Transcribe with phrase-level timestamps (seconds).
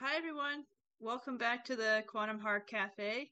[0.00, 0.62] Hi, everyone.
[1.00, 3.28] Welcome back to the Quantum Heart Cafe.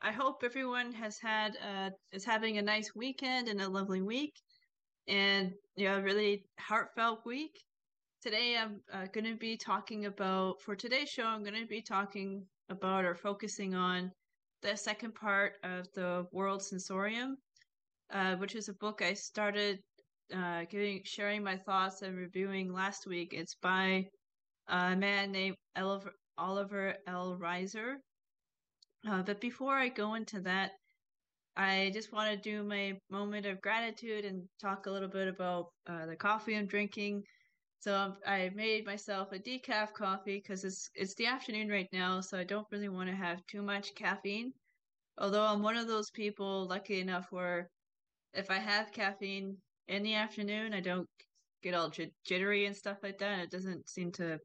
[0.00, 4.32] I hope everyone has had uh, is having a nice weekend and a lovely week,
[5.08, 7.58] and you know, a really heartfelt week.
[8.22, 11.24] Today, I'm uh, going to be talking about for today's show.
[11.24, 14.12] I'm going to be talking about or focusing on
[14.62, 17.36] the second part of the World Sensorium,
[18.12, 19.80] uh, which is a book I started
[20.32, 23.32] uh, giving sharing my thoughts and reviewing last week.
[23.32, 24.06] It's by
[24.68, 27.36] a man named Oliver, Oliver L.
[27.40, 27.96] Reiser.
[29.08, 30.72] Uh, but before I go into that,
[31.56, 35.68] I just want to do my moment of gratitude and talk a little bit about
[35.86, 37.22] uh, the coffee I'm drinking.
[37.80, 42.38] So I made myself a decaf coffee because it's it's the afternoon right now, so
[42.38, 44.52] I don't really want to have too much caffeine.
[45.18, 47.70] Although I'm one of those people lucky enough where
[48.34, 49.56] if I have caffeine
[49.88, 51.08] in the afternoon, I don't
[51.62, 53.40] get all j- jittery and stuff like that.
[53.40, 54.38] It doesn't seem to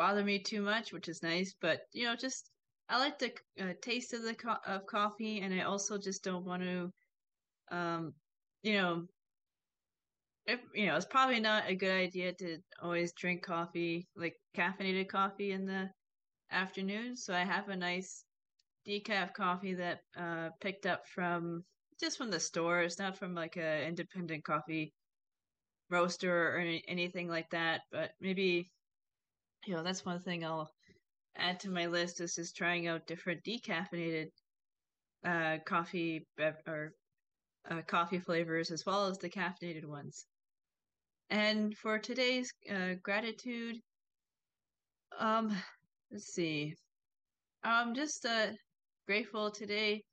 [0.00, 1.54] bother me too much, which is nice.
[1.60, 2.50] But you know, just
[2.88, 6.46] I like the uh, taste of the co- of coffee, and I also just don't
[6.46, 6.90] want to,
[7.70, 8.14] um,
[8.62, 9.06] you know,
[10.46, 15.08] if you know, it's probably not a good idea to always drink coffee, like caffeinated
[15.10, 15.90] coffee, in the
[16.50, 17.16] afternoon.
[17.16, 18.24] So I have a nice
[18.88, 21.64] decaf coffee that uh picked up from
[22.00, 22.80] just from the store.
[22.82, 24.94] It's not from like a independent coffee
[25.90, 27.82] roaster or any, anything like that.
[27.92, 28.70] But maybe
[29.66, 30.70] you know that's one thing I'll
[31.36, 34.30] add to my list is just trying out different decaffeinated
[35.24, 36.92] uh, coffee bev- or
[37.70, 40.26] uh, coffee flavors as well as the caffeinated ones.
[41.30, 43.80] And for today's uh, gratitude,
[45.18, 45.50] um,
[46.10, 46.74] let's see,
[47.62, 48.52] I'm just uh,
[49.06, 50.04] grateful today.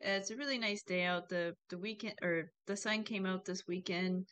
[0.00, 1.28] It's a really nice day out.
[1.28, 4.28] the The weekend or the sun came out this weekend,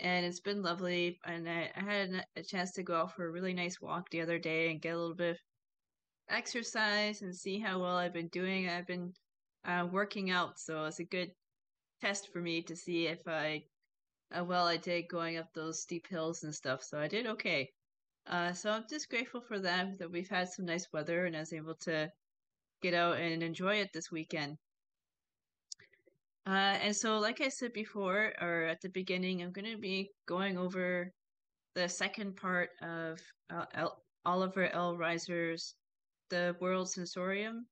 [0.00, 1.18] and it's been lovely.
[1.24, 4.20] And I, I had a chance to go out for a really nice walk the
[4.22, 5.38] other day and get a little bit of
[6.28, 8.68] exercise and see how well I've been doing.
[8.68, 9.12] I've been
[9.64, 11.30] uh, working out, so it's a good
[12.00, 13.64] test for me to see if I
[14.32, 16.82] how well I did going up those steep hills and stuff.
[16.82, 17.70] So I did okay.
[18.26, 21.40] Uh, so I'm just grateful for that that we've had some nice weather and I
[21.40, 22.10] was able to
[22.82, 24.56] get out and enjoy it this weekend.
[26.46, 30.10] Uh, and so, like I said before, or at the beginning, I'm going to be
[30.26, 31.12] going over
[31.74, 33.20] the second part of
[33.52, 34.96] uh, L- Oliver L.
[34.96, 35.74] Reiser's
[36.30, 37.66] The World Sensorium.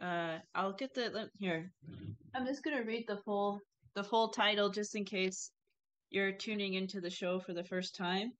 [0.00, 1.70] Uh, I'll get the here.
[2.34, 3.60] I'm just gonna read the full
[3.94, 5.50] the full title just in case
[6.10, 8.32] you're tuning into the show for the first time.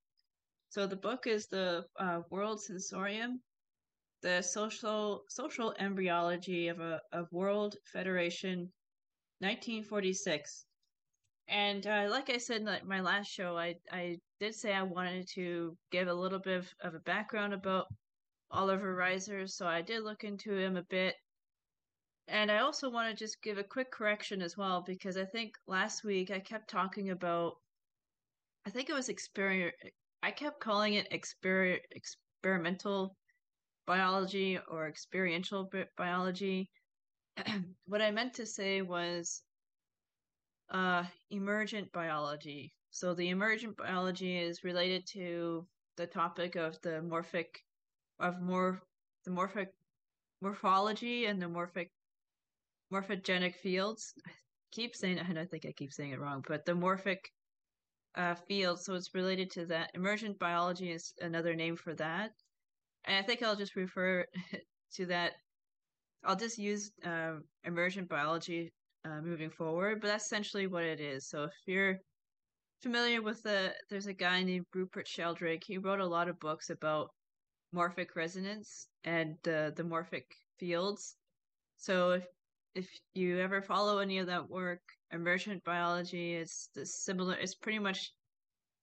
[0.71, 3.41] So the book is the uh, World Sensorium,
[4.23, 8.73] the social social embryology of a of World Federation,
[9.43, 10.65] 1946.
[11.49, 15.29] And uh, like I said in my last show, I I did say I wanted
[15.35, 17.87] to give a little bit of, of a background about
[18.51, 21.15] Oliver Reiser, so I did look into him a bit.
[22.29, 25.53] And I also want to just give a quick correction as well, because I think
[25.67, 27.55] last week I kept talking about,
[28.65, 29.75] I think it was experiment,
[30.23, 33.17] I kept calling it exper- experimental
[33.87, 36.71] biology or experiential bi- biology.
[37.87, 39.43] what I meant to say was
[40.70, 42.72] uh, emergent biology.
[42.91, 45.66] So the emergent biology is related to
[45.97, 47.47] the topic of the morphic,
[48.20, 48.82] of more,
[49.25, 49.69] the morphic
[50.41, 51.88] morphology and the morphic
[52.93, 54.12] morphogenic fields.
[54.26, 54.31] I
[54.70, 57.19] keep saying I think I keep saying it wrong, but the morphic
[58.14, 58.81] uh, field.
[58.81, 59.91] So it's related to that.
[59.94, 62.32] Emergent biology is another name for that.
[63.04, 64.26] And I think I'll just refer
[64.94, 65.32] to that.
[66.25, 67.34] I'll just use uh,
[67.65, 68.72] emergent biology
[69.05, 71.28] uh, moving forward, but that's essentially what it is.
[71.28, 71.99] So if you're
[72.83, 75.65] familiar with the, there's a guy named Rupert Sheldrake.
[75.66, 77.09] He wrote a lot of books about
[77.75, 80.25] morphic resonance and uh, the morphic
[80.59, 81.17] fields.
[81.76, 82.25] So if
[82.75, 84.81] if you ever follow any of that work,
[85.12, 87.35] emergent biology, is similar.
[87.35, 88.12] It's pretty much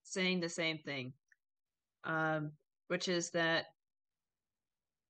[0.04, 1.14] saying the same thing,
[2.04, 2.52] um,
[2.88, 3.66] which is that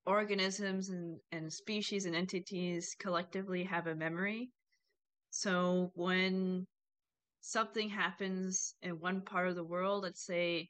[0.09, 4.50] organisms and, and species and entities collectively have a memory.
[5.29, 6.65] So when
[7.41, 10.67] something happens in one part of the world, let's say,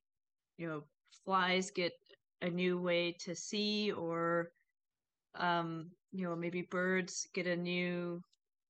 [0.58, 0.82] you know,
[1.26, 1.94] flies get
[2.42, 4.50] a new way to see, or
[5.36, 8.22] um, you know, maybe birds get a new,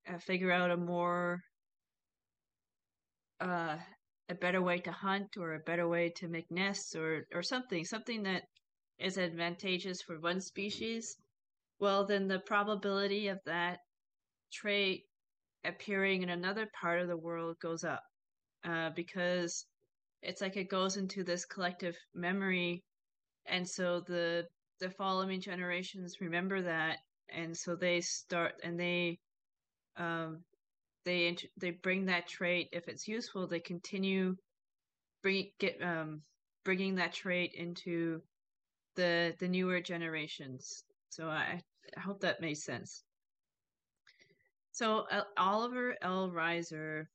[0.07, 1.39] uh, figure out a more,
[3.39, 3.77] uh,
[4.29, 7.83] a better way to hunt or a better way to make nests or or something,
[7.83, 8.43] something that
[8.99, 11.17] is advantageous for one species.
[11.79, 13.79] Well, then the probability of that
[14.51, 15.05] trait
[15.63, 18.03] appearing in another part of the world goes up
[18.65, 19.65] uh, because
[20.21, 22.83] it's like it goes into this collective memory
[23.49, 24.45] and so the
[24.79, 26.97] the following generations remember that,
[27.29, 29.19] and so they start and they
[29.97, 30.43] um,
[31.05, 33.47] they they bring that trait if it's useful.
[33.47, 34.35] They continue
[35.23, 36.21] bring get um,
[36.63, 38.21] bringing that trait into
[38.99, 40.83] the the newer generations.
[41.09, 41.61] So I,
[41.97, 43.03] I hope that makes sense.
[44.71, 46.29] So uh, Oliver L.
[46.29, 47.05] Reiser,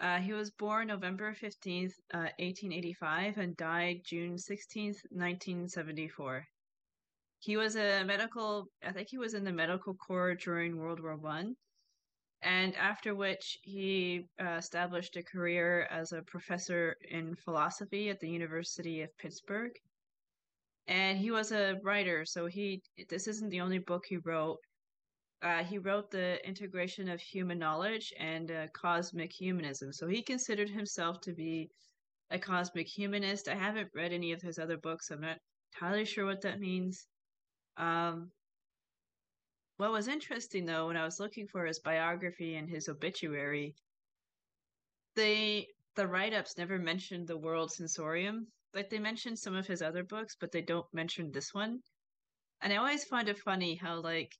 [0.00, 6.44] uh, he was born November 15th, uh, 1885 and died June 16th, 1974.
[7.40, 11.16] He was a medical, I think he was in the medical corps during World War
[11.16, 11.54] One,
[12.42, 18.28] and after which he uh, established a career as a professor in philosophy at the
[18.28, 19.72] University of Pittsburgh.
[20.88, 24.56] And he was a writer, so he this isn't the only book he wrote.
[25.42, 29.92] Uh, he wrote the integration of human knowledge and uh, cosmic humanism.
[29.92, 31.68] So he considered himself to be
[32.30, 33.48] a cosmic humanist.
[33.48, 35.10] I haven't read any of his other books.
[35.10, 35.38] I'm not
[35.74, 37.06] entirely sure what that means.
[37.76, 38.30] Um,
[39.76, 43.74] what was interesting though, when I was looking for his biography and his obituary,
[45.14, 48.46] they the write-ups never mentioned the World Sensorium.
[48.74, 51.80] Like they mentioned some of his other books, but they don't mention this one.
[52.60, 54.32] And I always find it funny how like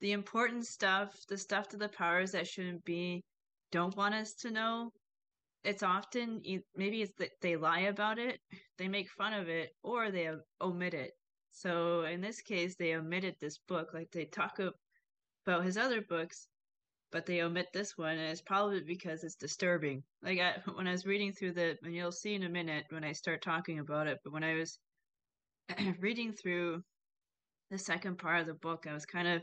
[0.00, 3.22] the important stuff, the stuff to the powers that shouldn't be,
[3.70, 4.92] don't want us to know.
[5.64, 6.40] It's often
[6.74, 8.40] maybe it's that they lie about it,
[8.78, 10.28] they make fun of it, or they
[10.60, 11.12] omit it.
[11.52, 13.90] So in this case, they omitted this book.
[13.94, 14.58] Like they talk
[15.46, 16.48] about his other books,
[17.12, 20.02] but they omit this one, and it's probably because it's disturbing.
[20.22, 23.04] Like I, when I was reading through the, and you'll see in a minute when
[23.04, 24.18] I start talking about it.
[24.24, 24.78] But when I was
[26.00, 26.82] reading through
[27.70, 29.42] the second part of the book, I was kind of,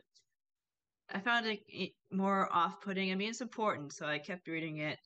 [1.11, 3.11] I found it more off-putting.
[3.11, 4.97] I mean, it's important, so I kept reading it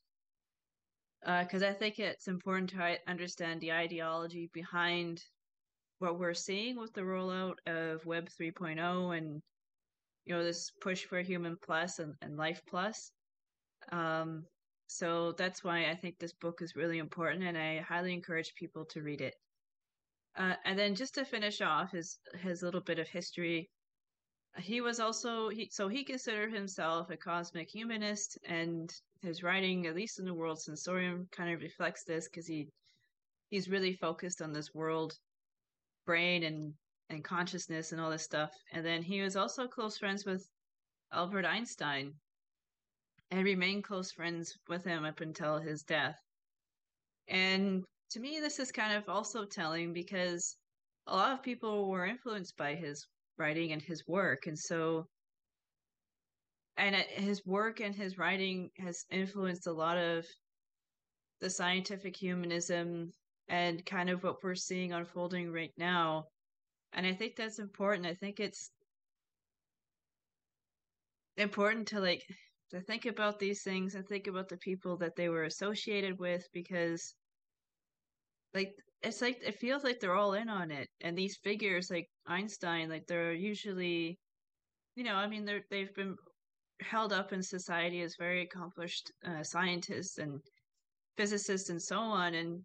[1.20, 5.22] because uh, I think it's important to understand the ideology behind
[5.98, 9.40] what we're seeing with the rollout of Web 3.0 and
[10.24, 13.12] you know this push for Human Plus and, and Life Plus.
[13.92, 14.44] Um,
[14.86, 18.84] so that's why I think this book is really important, and I highly encourage people
[18.86, 19.34] to read it.
[20.36, 23.70] Uh, and then just to finish off his his little bit of history,
[24.58, 28.92] he was also he so he considered himself a cosmic humanist, and
[29.22, 32.68] his writing, at least in the World Sensorium, kind of reflects this because he
[33.50, 35.14] he's really focused on this world
[36.06, 36.74] brain and
[37.10, 38.50] and consciousness and all this stuff.
[38.72, 40.46] And then he was also close friends with
[41.12, 42.12] Albert Einstein
[43.30, 46.16] and remained close friends with him up until his death.
[47.28, 50.56] And to me, this is kind of also telling because
[51.06, 53.06] a lot of people were influenced by his
[53.38, 54.46] writing and his work.
[54.46, 55.06] And so,
[56.76, 60.24] and his work and his writing has influenced a lot of
[61.40, 63.12] the scientific humanism
[63.48, 66.24] and kind of what we're seeing unfolding right now.
[66.94, 68.06] And I think that's important.
[68.06, 68.70] I think it's
[71.36, 72.22] important to like
[72.70, 76.46] to think about these things and think about the people that they were associated with
[76.52, 77.14] because
[78.54, 82.08] like it's like it feels like they're all in on it and these figures like
[82.26, 84.16] einstein like they're usually
[84.94, 86.14] you know i mean they're they've been
[86.80, 90.40] held up in society as very accomplished uh, scientists and
[91.16, 92.60] physicists and so on and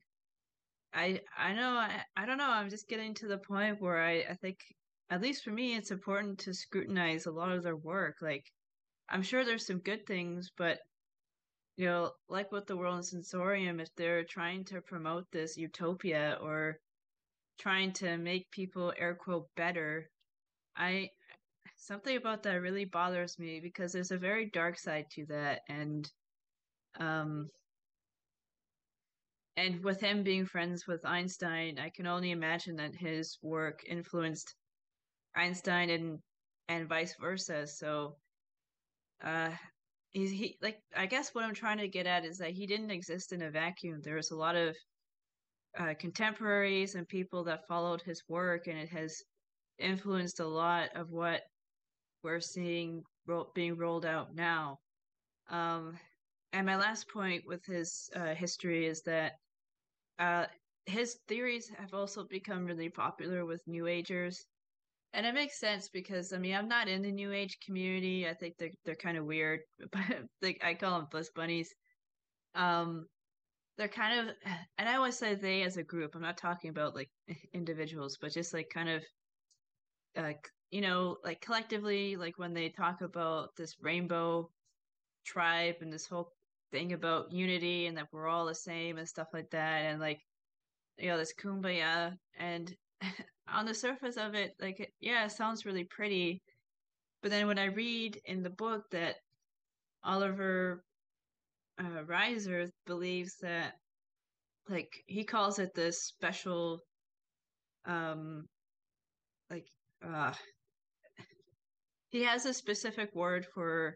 [0.94, 2.50] I I know I, I don't know.
[2.50, 4.60] I'm just getting to the point where I, I think
[5.10, 8.18] at least for me it's important to scrutinize a lot of their work.
[8.22, 8.46] Like
[9.10, 10.80] I'm sure there's some good things, but
[11.78, 16.38] you know, like with the World and Sensorium, if they're trying to promote this utopia
[16.42, 16.78] or
[17.60, 20.10] trying to make people air quote better,
[20.76, 21.10] I
[21.78, 26.12] something about that really bothers me because there's a very dark side to that and
[27.00, 27.48] um
[29.60, 34.56] and with him being friends with Einstein, I can only imagine that his work influenced
[35.36, 36.20] Einstein and
[36.70, 37.68] and vice versa.
[37.68, 38.16] So,
[39.22, 39.52] uh,
[40.12, 42.92] he's he like I guess what I'm trying to get at is that he didn't
[42.92, 44.00] exist in a vacuum.
[44.02, 44.76] There was a lot of
[45.78, 49.22] uh, contemporaries and people that followed his work, and it has
[49.78, 51.42] influenced a lot of what
[52.24, 54.80] we're seeing ro- being rolled out now.
[55.50, 56.00] Um,
[56.54, 59.34] and my last point with his uh, history is that
[60.20, 60.48] uh,
[60.86, 64.48] his theories have also become really popular with New Agers.
[65.14, 68.28] And it makes sense because I mean I'm not in the New Age community.
[68.28, 69.62] I think they're they're kind of weird,
[69.92, 71.74] but like I call them bliss bunnies.
[72.56, 73.08] Um,
[73.78, 74.36] they're kind of,
[74.78, 76.16] and I always say they as a group.
[76.16, 77.10] I'm not talking about like
[77.54, 79.06] individuals, but just like kind of,
[80.16, 80.34] uh,
[80.72, 84.52] you know, like collectively, like when they talk about this rainbow
[85.26, 86.34] tribe and this whole
[86.72, 89.86] thing about unity and that we're all the same and stuff like that.
[89.86, 90.20] And like
[90.98, 92.74] you know this kumbaya and
[93.48, 96.42] on the surface of it, like yeah, it sounds really pretty,
[97.22, 99.16] but then when I read in the book that
[100.04, 100.84] Oliver
[101.80, 103.74] uh, Reiser believes that,
[104.70, 106.80] like he calls it this special,
[107.86, 108.46] um,
[109.50, 109.66] like
[110.06, 110.34] uh,
[112.10, 113.96] he has a specific word for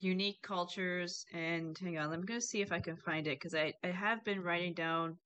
[0.00, 3.72] unique cultures and hang on, I'm gonna see if I can find it because I
[3.82, 5.18] I have been writing down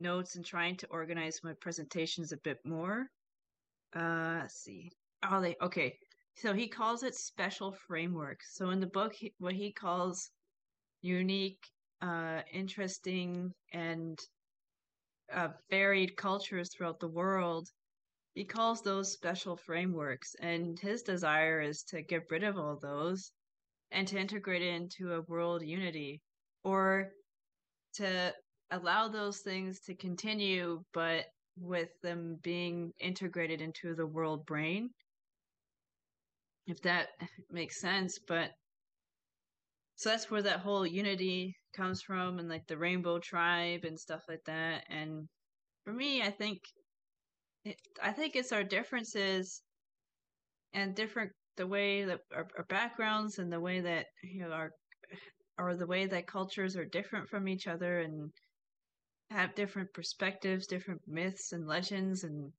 [0.00, 3.10] notes and trying to organize my presentations a bit more.
[3.94, 4.90] Uh, let's see.
[5.22, 5.98] Oh, they okay.
[6.34, 8.40] So he calls it special framework.
[8.42, 10.30] So in the book, what he calls
[11.02, 14.18] unique, uh, interesting, and
[15.32, 17.68] uh, varied cultures throughout the world,
[18.34, 20.34] he calls those special frameworks.
[20.40, 23.30] And his desire is to get rid of all those
[23.92, 26.20] and to integrate it into a world unity
[26.64, 27.10] or
[27.94, 28.32] to
[28.70, 31.26] allow those things to continue, but
[31.58, 34.88] with them being integrated into the world brain.
[36.66, 37.08] If that
[37.50, 38.50] makes sense, but
[39.96, 44.22] so that's where that whole unity comes from and like the rainbow tribe and stuff
[44.28, 44.84] like that.
[44.88, 45.28] And
[45.84, 46.60] for me, I think
[47.64, 49.62] it, I think it's our differences
[50.72, 54.70] and different the way that our, our backgrounds and the way that you know our
[55.58, 58.30] or the way that cultures are different from each other and
[59.30, 62.52] have different perspectives, different myths and legends and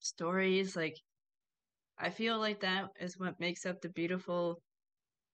[0.00, 0.76] stories.
[0.76, 0.96] Like,
[1.98, 4.60] I feel like that is what makes up the beautiful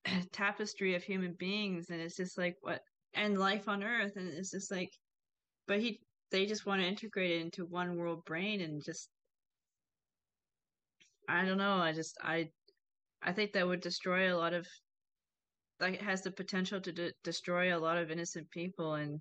[0.32, 1.90] tapestry of human beings.
[1.90, 2.80] And it's just like what,
[3.14, 4.12] and life on earth.
[4.16, 4.90] And it's just like,
[5.66, 6.00] but he,
[6.30, 9.08] they just want to integrate it into one world brain and just,
[11.30, 11.76] I don't know.
[11.76, 12.48] I just, I,
[13.22, 14.66] I think that would destroy a lot of,
[15.80, 19.20] like, it has the potential to de- destroy a lot of innocent people and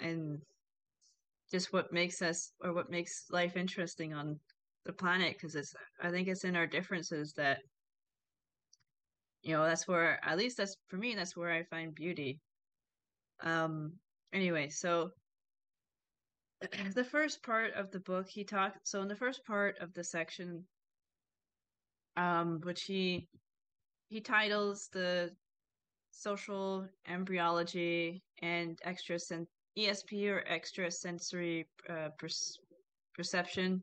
[0.00, 0.38] and
[1.50, 4.38] just what makes us or what makes life interesting on
[4.84, 7.58] the planet because it's i think it's in our differences that
[9.42, 12.40] you know that's where at least that's for me that's where i find beauty
[13.40, 13.92] um
[14.32, 15.10] anyway so
[16.94, 20.04] the first part of the book he talked so in the first part of the
[20.04, 20.64] section
[22.16, 23.28] um which he
[24.08, 25.30] he titles the
[26.10, 29.18] social embryology and extra
[29.78, 32.28] ESP or extrasensory uh, per-
[33.14, 33.82] perception.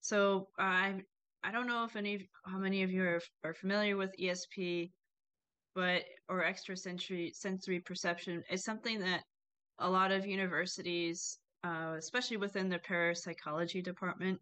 [0.00, 1.02] So I
[1.44, 4.90] I don't know if any how many of you are, are familiar with ESP,
[5.74, 9.22] but or extrasensory sensory perception is something that
[9.78, 14.40] a lot of universities, uh, especially within the parapsychology department,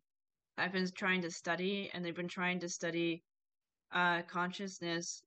[0.60, 3.22] I've been trying to study, and they've been trying to study
[3.92, 5.22] uh, consciousness.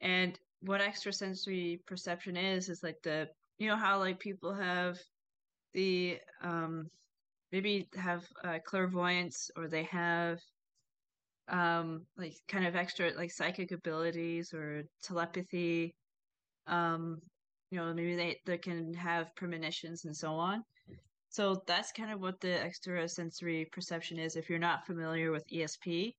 [0.00, 3.28] And what extrasensory perception is is like the
[3.58, 4.98] you know how like people have
[5.74, 6.88] the um
[7.52, 10.40] maybe have uh, clairvoyance or they have
[11.48, 15.94] um like kind of extra like psychic abilities or telepathy
[16.66, 17.20] um
[17.70, 20.62] you know maybe they they can have premonitions and so on
[21.34, 26.12] so that's kind of what the extrasensory perception is if you're not familiar with ESP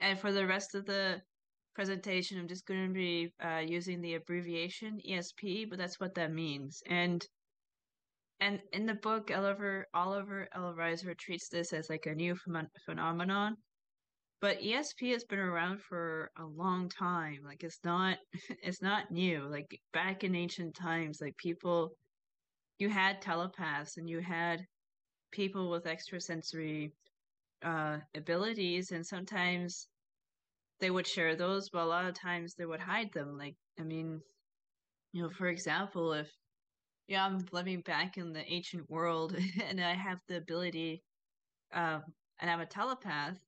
[0.00, 1.22] and for the rest of the
[1.74, 6.32] presentation, I'm just going to be uh, using the abbreviation ESP, but that's what that
[6.32, 6.82] means.
[6.86, 7.24] And
[8.42, 10.74] and in the book, Oliver Oliver L.
[10.74, 13.56] Reiser treats this as like a new ph- phenomenon.
[14.40, 17.40] But ESP has been around for a long time.
[17.44, 18.16] Like it's not
[18.62, 19.46] it's not new.
[19.46, 21.92] Like back in ancient times, like people
[22.80, 24.66] you had telepaths and you had
[25.30, 26.92] people with extrasensory
[27.62, 29.88] uh, abilities and sometimes
[30.80, 33.36] they would share those, but a lot of times they would hide them.
[33.36, 34.20] Like, I mean,
[35.12, 36.30] you know, for example, if
[37.06, 39.36] yeah, I'm living back in the ancient world
[39.68, 41.02] and I have the ability,
[41.72, 42.02] um,
[42.40, 43.38] and I'm a telepath.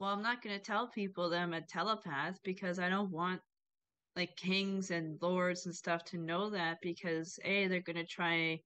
[0.00, 3.40] Well, I'm not going to tell people that I'm a telepath because I don't want
[4.18, 8.60] like kings and lords and stuff to know that because a they're going to try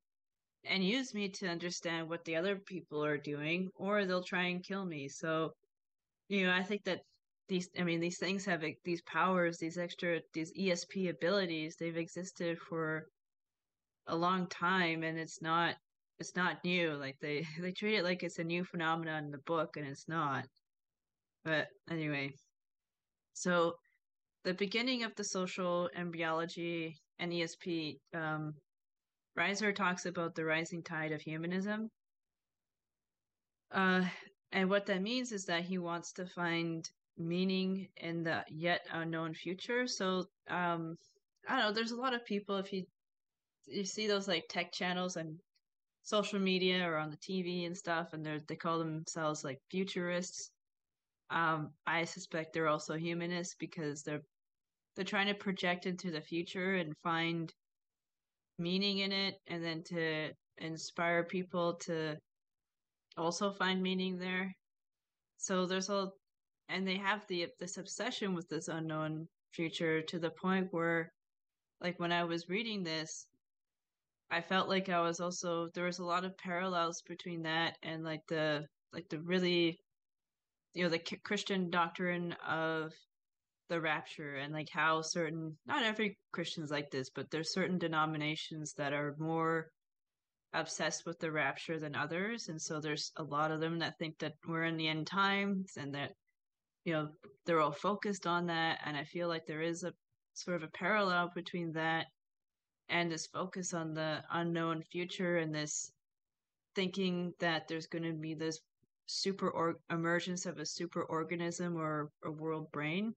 [0.64, 4.64] and use me to understand what the other people are doing or they'll try and
[4.64, 5.08] kill me.
[5.08, 5.52] So
[6.28, 7.00] you know i think that
[7.48, 12.58] these i mean these things have these powers these extra these esp abilities they've existed
[12.58, 13.06] for
[14.06, 15.76] a long time and it's not
[16.22, 16.94] it's not new.
[16.94, 20.08] Like they they treat it like it's a new phenomenon in the book and it's
[20.08, 20.46] not.
[21.44, 22.32] But anyway.
[23.34, 23.74] So
[24.44, 28.54] the beginning of the social embryology and esp um
[29.38, 31.90] reiser talks about the rising tide of humanism
[33.72, 34.04] uh
[34.52, 39.34] and what that means is that he wants to find meaning in the yet unknown
[39.34, 39.86] future.
[39.86, 40.96] So um
[41.48, 42.84] I don't know, there's a lot of people if you
[43.66, 45.38] you see those like tech channels and
[46.02, 50.50] social media or on the TV and stuff, and they they call themselves like futurists.
[51.30, 54.22] Um, I suspect they're also humanists because they're
[54.94, 57.52] they're trying to project into the future and find
[58.58, 62.16] meaning in it, and then to inspire people to
[63.16, 64.52] also find meaning there.
[65.38, 66.08] So there's a,
[66.68, 71.12] and they have the this obsession with this unknown future to the point where,
[71.80, 73.26] like when I was reading this,
[74.30, 78.04] I felt like I was also there was a lot of parallels between that and
[78.04, 79.78] like the like the really
[80.74, 82.92] you know the Christian doctrine of
[83.72, 88.74] the rapture and like how certain not every Christian's like this, but there's certain denominations
[88.74, 89.70] that are more
[90.52, 94.18] obsessed with the rapture than others, and so there's a lot of them that think
[94.18, 96.12] that we're in the end times and that
[96.84, 97.08] you know
[97.46, 99.94] they're all focused on that, and I feel like there is a
[100.34, 102.08] sort of a parallel between that
[102.90, 105.90] and this focus on the unknown future and this
[106.74, 108.60] thinking that there's going to be this
[109.06, 113.14] super or- emergence of a super organism or a world brain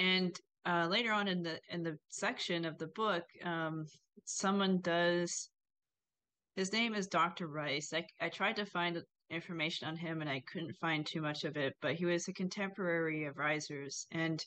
[0.00, 3.84] and uh, later on in the in the section of the book um,
[4.24, 5.50] someone does
[6.56, 7.92] his name is dr rice.
[7.92, 11.56] I, I tried to find information on him and i couldn't find too much of
[11.56, 14.06] it but he was a contemporary of Reiser's.
[14.10, 14.44] And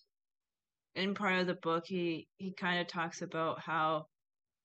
[0.96, 4.08] in part of the book he he kind of talks about how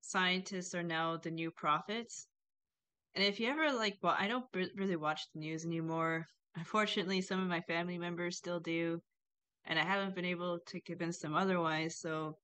[0.00, 2.26] scientists are now the new prophets.
[3.14, 6.26] And if you ever like well i don't really watch the news anymore.
[6.56, 9.00] Unfortunately some of my family members still do
[9.68, 12.36] and i haven't been able to convince them otherwise so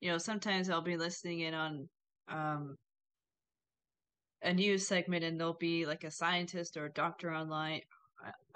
[0.00, 1.88] you know sometimes i'll be listening in on
[2.28, 2.76] um
[4.42, 7.80] a news segment and there'll be like a scientist or a doctor online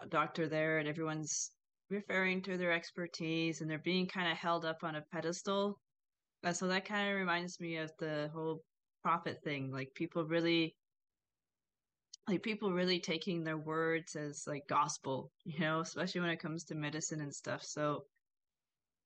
[0.01, 1.53] a doctor there and everyone's
[1.91, 5.79] referring to their expertise and they're being kind of held up on a pedestal.
[6.43, 8.63] And so that kind of reminds me of the whole
[9.03, 9.71] prophet thing.
[9.73, 10.75] Like people really,
[12.29, 16.65] like people really taking their words as like gospel, you know, especially when it comes
[16.65, 17.63] to medicine and stuff.
[17.65, 18.05] So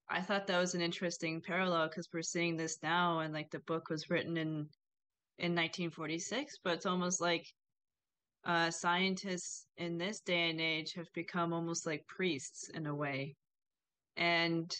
[0.09, 3.59] I thought that was an interesting parallel because we're seeing this now, and like the
[3.59, 4.67] book was written in
[5.39, 7.45] in 1946, but it's almost like
[8.45, 13.35] uh, scientists in this day and age have become almost like priests in a way,
[14.17, 14.75] and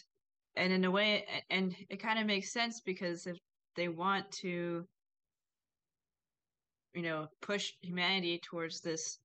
[0.55, 3.37] and in a way, and it kind of makes sense because if
[3.75, 4.85] they want to,
[6.93, 9.19] you know, push humanity towards this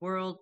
[0.00, 0.38] world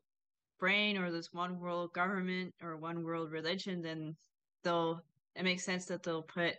[0.58, 4.16] brain or this one world government or one world religion, then
[4.62, 5.00] they'll
[5.36, 6.54] it makes sense that they'll put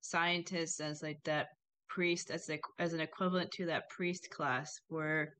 [0.00, 1.48] scientists as like that
[1.88, 5.34] priest as a, as an equivalent to that priest class where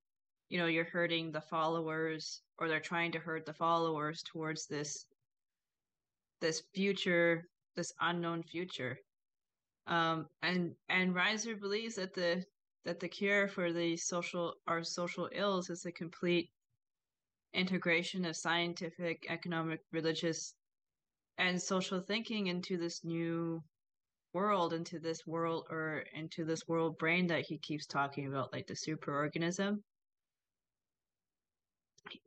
[0.50, 5.06] you know you're hurting the followers or they're trying to hurt the followers towards this
[6.40, 7.44] this future
[7.74, 8.96] this unknown future.
[9.86, 12.44] Um and and Reiser believes that the
[12.84, 16.50] that the cure for the social our social ills is a complete
[17.54, 20.54] integration of scientific economic religious
[21.38, 23.62] and social thinking into this new
[24.32, 28.66] world into this world or into this world brain that he keeps talking about like
[28.66, 29.78] the superorganism.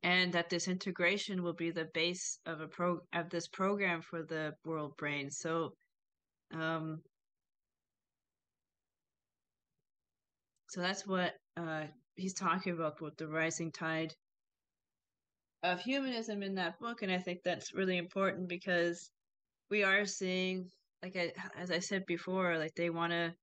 [0.03, 4.23] And that this integration will be the base of a pro of this program for
[4.23, 5.29] the world brain.
[5.31, 5.73] So
[6.53, 7.01] um
[10.75, 11.83] so that's what uh
[12.15, 14.13] he's talking about with the rising tide
[15.63, 19.09] of humanism in that book and i think that's really important because
[19.71, 20.69] we are seeing
[21.01, 23.33] like I, as i said before like they want to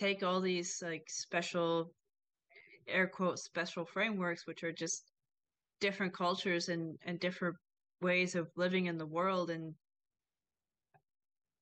[0.00, 1.92] take all these like special
[2.88, 5.04] air quote special frameworks which are just
[5.80, 7.54] different cultures and and different
[8.02, 9.72] ways of living in the world and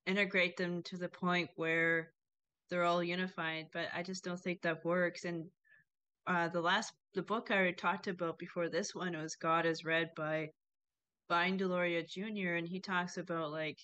[0.07, 2.09] integrate them to the point where
[2.71, 5.47] they're all unified but i just don't think that works and
[6.27, 10.11] uh, the last the book i talked about before this one was god is red
[10.17, 10.51] by
[11.29, 12.55] Vine Deloria Jr.
[12.55, 13.79] and he talks about like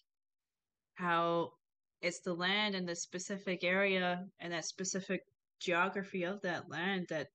[0.94, 1.52] how
[2.00, 5.24] it's the land and the specific area and that specific
[5.60, 7.28] geography of that land that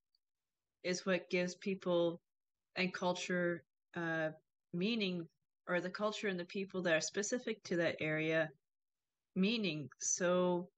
[0.82, 2.20] is what gives people
[2.76, 3.62] and culture
[3.96, 4.28] uh,
[4.72, 5.26] meaning
[5.66, 8.50] or the culture and the people that are specific to that area
[9.34, 10.68] meaning so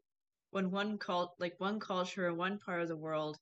[0.51, 3.37] when one cult like one culture in one part of the world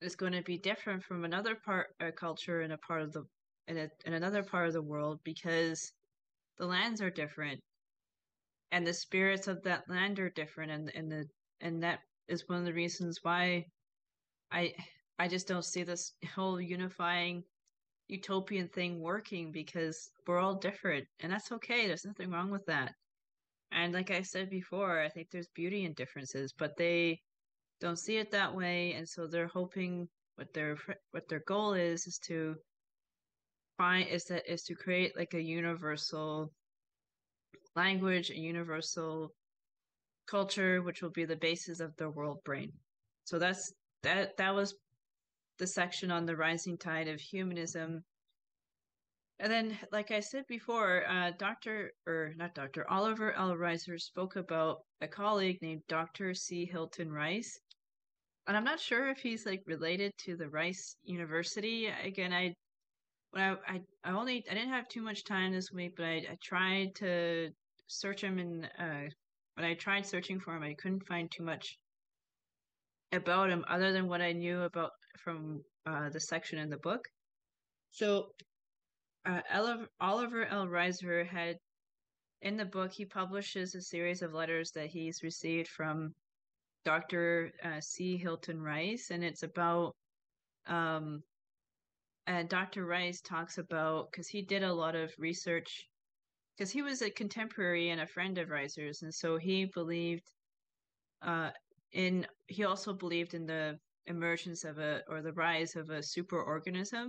[0.00, 3.12] is going to be different from another part or uh, culture in a part of
[3.12, 3.24] the
[3.68, 5.92] in, a, in another part of the world because
[6.58, 7.60] the lands are different
[8.72, 11.26] and the spirits of that land are different and and the
[11.60, 13.64] and that is one of the reasons why
[14.52, 14.72] i
[15.18, 17.42] i just don't see this whole unifying
[18.08, 21.86] utopian thing working because we're all different and that's okay.
[21.86, 22.94] There's nothing wrong with that
[23.72, 27.20] and like i said before i think there's beauty in differences but they
[27.80, 30.76] don't see it that way, and so they're hoping what their
[31.10, 32.56] what their goal is is to
[33.78, 36.50] find is that is to create like a universal
[37.74, 39.30] language, a universal
[40.26, 42.72] culture, which will be the basis of the world brain.
[43.24, 44.74] So that's that that was
[45.58, 48.02] the section on the rising tide of humanism.
[49.38, 51.92] And then, like I said before, uh, Dr.
[52.06, 52.90] or not Dr.
[52.90, 53.54] Oliver L.
[53.54, 56.32] Reiser spoke about a colleague named Dr.
[56.32, 56.64] C.
[56.64, 57.58] Hilton Rice.
[58.46, 61.86] And I'm not sure if he's like related to the Rice University.
[61.86, 62.54] Again, I
[63.30, 66.16] when I, I, I only I didn't have too much time this week, but I,
[66.30, 67.50] I tried to
[67.88, 69.10] search him and uh,
[69.56, 71.78] when I tried searching for him, I couldn't find too much
[73.12, 77.00] about him other than what I knew about from uh, the section in the book.
[77.90, 78.26] So,
[79.26, 80.66] uh, Oliver L.
[80.66, 81.56] Reiser had
[82.42, 86.14] in the book he publishes a series of letters that he's received from
[86.84, 87.52] Dr.
[87.64, 88.16] Uh, C.
[88.16, 89.94] Hilton Rice, and it's about.
[90.66, 91.22] Um,
[92.28, 92.84] and Dr.
[92.84, 95.86] Rice talks about because he did a lot of research
[96.56, 100.28] because he was a contemporary and a friend of Reiser's, and so he believed
[101.22, 101.50] uh,
[101.92, 107.08] in he also believed in the emergence of a or the rise of a superorganism,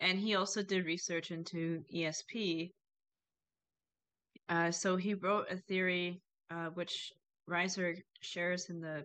[0.00, 2.72] and he also did research into ESP.
[4.48, 7.12] Uh, so he wrote a theory uh, which
[7.48, 9.04] Reiser shares in the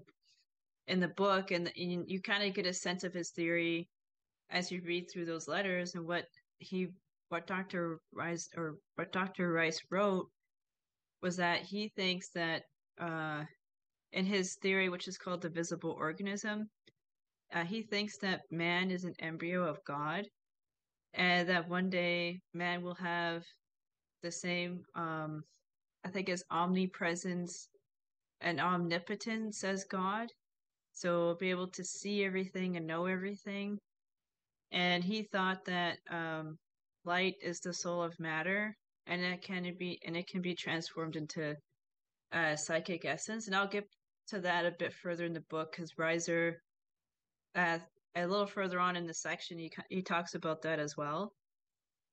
[0.88, 3.88] in the book, and, and you kind of get a sense of his theory
[4.52, 6.26] as you read through those letters and what
[6.60, 6.88] he
[7.30, 8.00] what Dr.
[8.14, 9.52] Rice or what Dr.
[9.52, 10.30] Rice wrote
[11.22, 12.64] was that he thinks that
[13.00, 13.44] uh,
[14.12, 16.70] in his theory, which is called the visible organism,
[17.54, 20.26] uh, he thinks that man is an embryo of God,
[21.16, 23.44] and that one day man will have
[24.24, 25.44] the same, um,
[26.06, 27.70] I think, as omnipresence
[28.42, 30.28] and omnipotence as God.
[30.94, 33.80] So be able to see everything and know everything.
[34.72, 36.58] And he thought that um,
[37.06, 38.76] light is the soul of matter
[39.08, 41.56] and it can be and it can be transformed into
[42.34, 43.88] uh, psychic essence and i'll get
[44.28, 46.54] to that a bit further in the book because reiser
[47.56, 47.78] uh,
[48.16, 51.34] a little further on in the section he, he talks about that as well.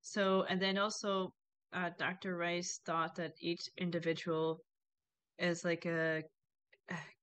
[0.03, 1.33] So and then also
[1.73, 4.61] uh, dr rice thought that each individual
[5.39, 6.23] is like a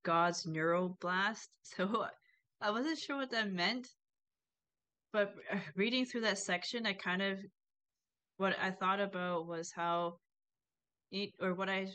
[0.03, 1.47] god's neuroblast.
[1.63, 2.05] So
[2.61, 3.87] i wasn't sure what that meant
[5.13, 5.33] but
[5.75, 7.39] reading through that section i kind of
[8.39, 10.19] what I thought about was how
[11.11, 11.87] each or what I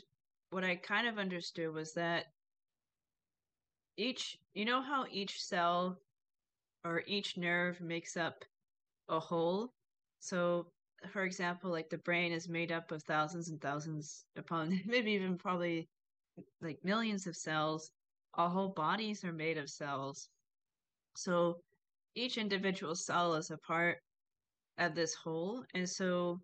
[0.51, 2.25] what I kind of understood was that
[3.97, 5.97] each you know how each cell
[6.85, 8.45] or each nerve makes up
[9.09, 9.73] a whole.
[10.19, 10.67] So
[11.11, 15.37] for example, like the brain is made up of thousands and thousands upon maybe even
[15.37, 15.89] probably
[16.61, 17.91] like millions of cells.
[18.35, 20.29] Our whole bodies are made of cells.
[21.15, 21.61] So
[22.15, 23.97] each individual cell is a part
[24.77, 25.63] of this whole.
[25.73, 26.39] And so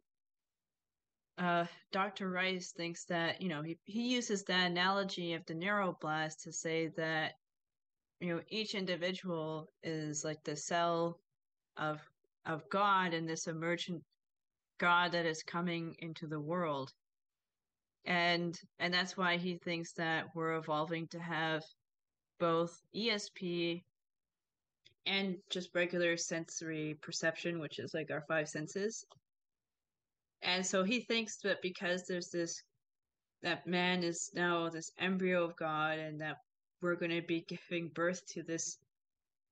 [1.38, 2.30] uh, Dr.
[2.30, 6.90] Rice thinks that, you know, he, he uses that analogy of the neuroblast to say
[6.98, 7.34] that,
[8.22, 11.20] you know, each individual is like the cell
[11.78, 12.00] of
[12.46, 14.02] of God and this emergent
[14.80, 16.92] God that is coming into the world.
[18.06, 21.64] And and that's why he thinks that we're evolving to have
[22.40, 23.84] both ESP
[25.06, 29.04] and just regular sensory perception, which is like our five senses.
[30.44, 32.62] And so he thinks that because there's this,
[33.44, 36.38] that man is now this embryo of God and that
[36.82, 38.78] we're going to be giving birth to this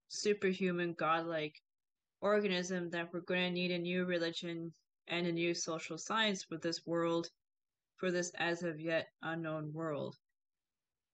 [0.08, 1.56] superhuman godlike
[2.22, 4.74] organism, that we're going to need a new religion
[5.08, 7.28] and a new social science for this world,
[7.98, 10.16] for this as of yet unknown world.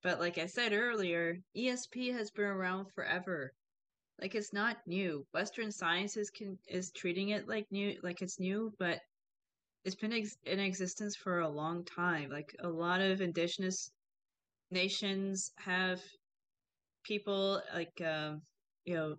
[0.04, 3.52] But like I said earlier, ESP has been around forever.
[4.22, 5.26] Like it's not new.
[5.34, 9.00] Western sciences can is treating it like new, like it's new, but
[9.84, 12.30] it's been ex- in existence for a long time.
[12.30, 13.92] Like a lot of indigenous
[14.72, 16.02] nations have
[17.04, 18.42] people like um,
[18.86, 19.16] you know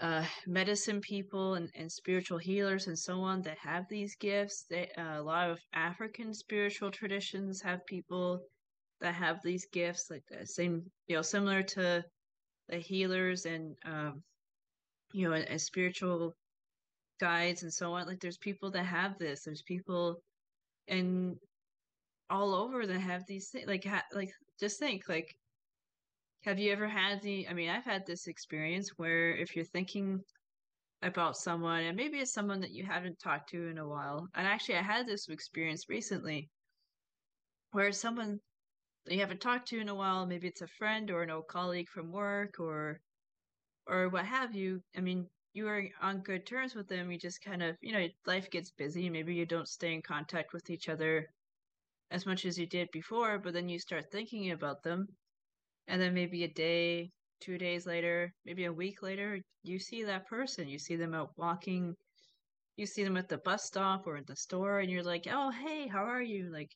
[0.00, 4.66] uh, medicine people and, and spiritual healers and so on that have these gifts.
[4.68, 8.40] They, uh, a lot of African spiritual traditions have people
[9.00, 12.04] that have these gifts, like the same, you know, similar to
[12.68, 14.22] the healers and um,
[15.12, 16.34] you know and, and spiritual
[17.20, 20.16] guides and so on like there's people that have this there's people
[20.88, 21.36] and
[22.30, 25.34] all over that have these things like ha- like just think like
[26.42, 30.20] have you ever had the i mean i've had this experience where if you're thinking
[31.02, 34.46] about someone and maybe it's someone that you haven't talked to in a while and
[34.46, 36.48] actually i had this experience recently
[37.72, 38.40] where someone
[39.04, 40.26] that you haven't talked to in a while.
[40.26, 43.00] Maybe it's a friend or an old colleague from work or
[43.86, 44.82] or what have you.
[44.96, 47.10] I mean, you are on good terms with them.
[47.10, 49.08] You just kind of, you know, life gets busy.
[49.10, 51.28] Maybe you don't stay in contact with each other
[52.10, 55.06] as much as you did before, but then you start thinking about them.
[55.88, 60.26] And then maybe a day, two days later, maybe a week later, you see that
[60.26, 60.68] person.
[60.68, 61.94] You see them out walking.
[62.76, 65.50] You see them at the bus stop or at the store, and you're like, oh,
[65.50, 66.50] hey, how are you?
[66.52, 66.70] Like,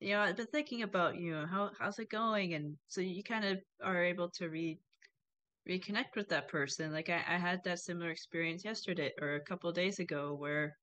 [0.00, 1.46] you know, I've been thinking about you.
[1.46, 2.54] How how's it going?
[2.54, 4.78] And so you kind of are able to re
[5.68, 6.92] reconnect with that person.
[6.92, 10.76] Like I, I had that similar experience yesterday or a couple days ago where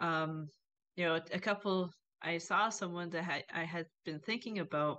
[0.00, 0.48] um
[0.96, 1.90] you know a couple
[2.22, 4.98] I saw someone that I, I had been thinking about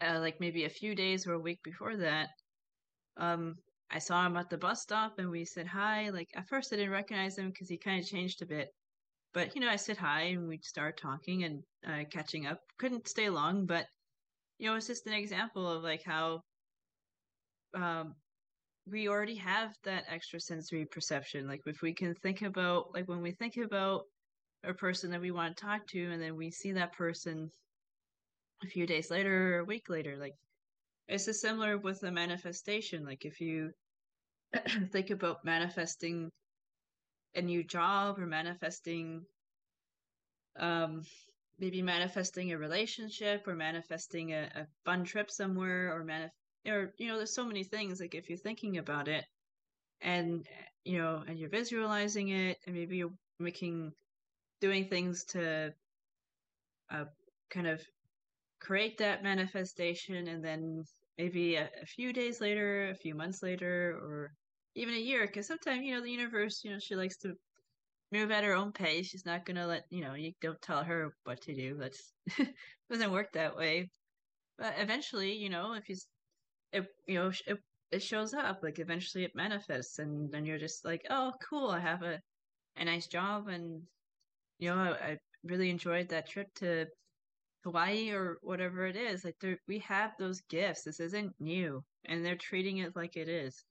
[0.00, 2.28] uh, like maybe a few days or a week before that.
[3.16, 3.54] Um
[3.90, 6.10] I saw him at the bus stop and we said hi.
[6.10, 8.68] Like at first I didn't recognize him because he kind of changed a bit.
[9.32, 12.58] But you know, I said hi and we started talking and uh, catching up.
[12.78, 13.86] Couldn't stay long, but
[14.58, 16.40] you know, it's just an example of like how
[17.74, 18.14] um,
[18.86, 21.46] we already have that extra sensory perception.
[21.46, 24.02] Like if we can think about, like when we think about
[24.64, 27.50] a person that we want to talk to, and then we see that person
[28.62, 30.34] a few days later or a week later, like
[31.08, 33.04] it's just similar with the manifestation.
[33.04, 33.70] Like if you
[34.92, 36.30] think about manifesting
[37.34, 39.22] a new job or manifesting
[40.58, 41.02] um
[41.58, 46.30] maybe manifesting a relationship or manifesting a, a fun trip somewhere or manif-
[46.66, 49.24] or you know there's so many things like if you're thinking about it
[50.00, 50.46] and
[50.84, 53.92] you know and you're visualizing it and maybe you're making
[54.60, 55.72] doing things to
[56.90, 57.04] uh,
[57.50, 57.80] kind of
[58.60, 60.82] create that manifestation and then
[61.18, 64.32] maybe a, a few days later a few months later or
[64.74, 67.34] even a year because sometimes you know the universe you know she likes to
[68.12, 69.06] move at her own pace.
[69.08, 71.76] She's not gonna let you know you don't tell her what to do.
[71.78, 72.12] That's
[72.90, 73.90] doesn't work that way.
[74.58, 75.96] But eventually you know if you
[76.72, 77.58] it you know it,
[77.90, 81.78] it shows up like eventually it manifests and then you're just like oh cool i
[81.78, 82.20] have a
[82.76, 83.82] a nice job and
[84.58, 86.86] you know i, I really enjoyed that trip to
[87.64, 92.36] hawaii or whatever it is like we have those gifts this isn't new and they're
[92.36, 93.64] treating it like it is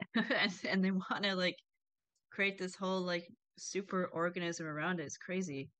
[0.14, 1.56] and, and they want to like
[2.30, 3.26] create this whole like
[3.58, 5.04] super organism around it.
[5.04, 5.70] It's crazy.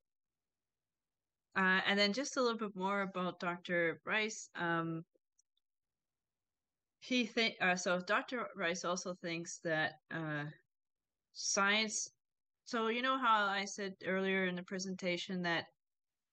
[1.56, 4.00] Uh, and then just a little bit more about Dr.
[4.04, 4.48] Rice.
[4.54, 5.04] Um,
[7.00, 8.00] he think uh, so.
[8.00, 8.46] Dr.
[8.56, 10.44] Rice also thinks that uh,
[11.32, 12.10] science.
[12.68, 15.64] So you know how I said earlier in the presentation that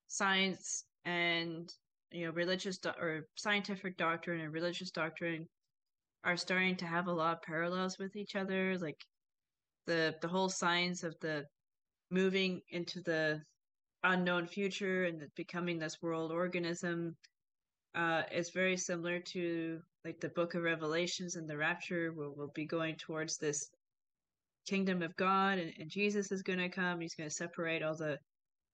[0.09, 1.73] science and
[2.11, 5.47] you know religious do- or scientific doctrine and religious doctrine
[6.25, 9.01] are starting to have a lot of parallels with each other like
[9.87, 11.45] the the whole science of the
[12.11, 13.41] moving into the
[14.03, 17.15] unknown future and becoming this world organism
[17.95, 22.51] uh, is very similar to like the book of revelations and the rapture where we'll
[22.53, 23.69] be going towards this
[24.65, 27.95] kingdom of god and, and jesus is going to come he's going to separate all
[27.95, 28.17] the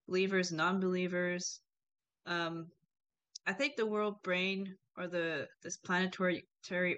[0.08, 1.60] believers non-believers
[2.26, 2.68] um,
[3.46, 6.44] i think the world brain or the this planetary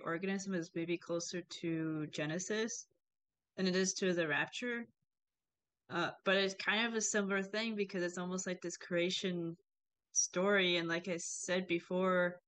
[0.04, 2.86] organism is maybe closer to Genesis
[3.56, 4.86] than it is to the Rapture.
[5.90, 9.56] Uh, but it's kind of a similar thing because it's almost like this creation
[10.12, 12.40] story, and like I said before,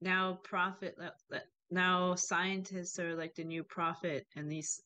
[0.00, 0.96] now prophet,
[1.70, 4.80] now scientists are like the new prophet, and these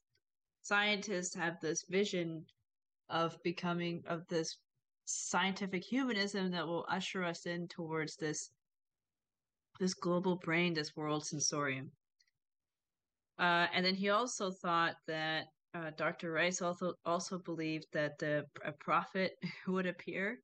[0.63, 2.45] scientists have this vision
[3.09, 4.59] of becoming of this
[5.05, 8.51] scientific humanism that will usher us in towards this
[9.81, 11.91] this global brain, this world sensorium.
[13.39, 16.33] Uh, and then he also thought that uh, Dr.
[16.33, 19.33] Rice also also believed that the a prophet
[19.67, 20.41] would appear,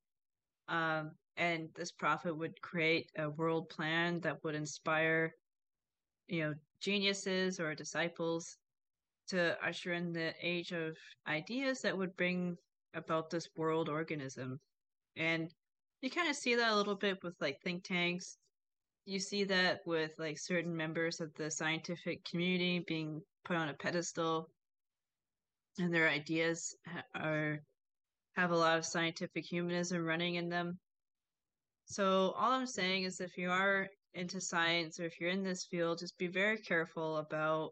[0.67, 5.31] um, and this prophet would create a world plan that would inspire,
[6.27, 8.57] you know, geniuses or disciples
[9.27, 10.95] to usher in the age of
[11.27, 12.57] ideas that would bring
[12.93, 14.59] about this world organism.
[15.15, 15.51] And
[16.01, 18.37] you kind of see that a little bit with like think tanks.
[19.05, 23.73] You see that with like certain members of the scientific community being put on a
[23.73, 24.49] pedestal.
[25.79, 26.75] And their ideas
[27.15, 27.59] are
[28.35, 30.77] have a lot of scientific humanism running in them.
[31.85, 35.65] So all i'm saying is if you are into science or if you're in this
[35.65, 37.71] field just be very careful about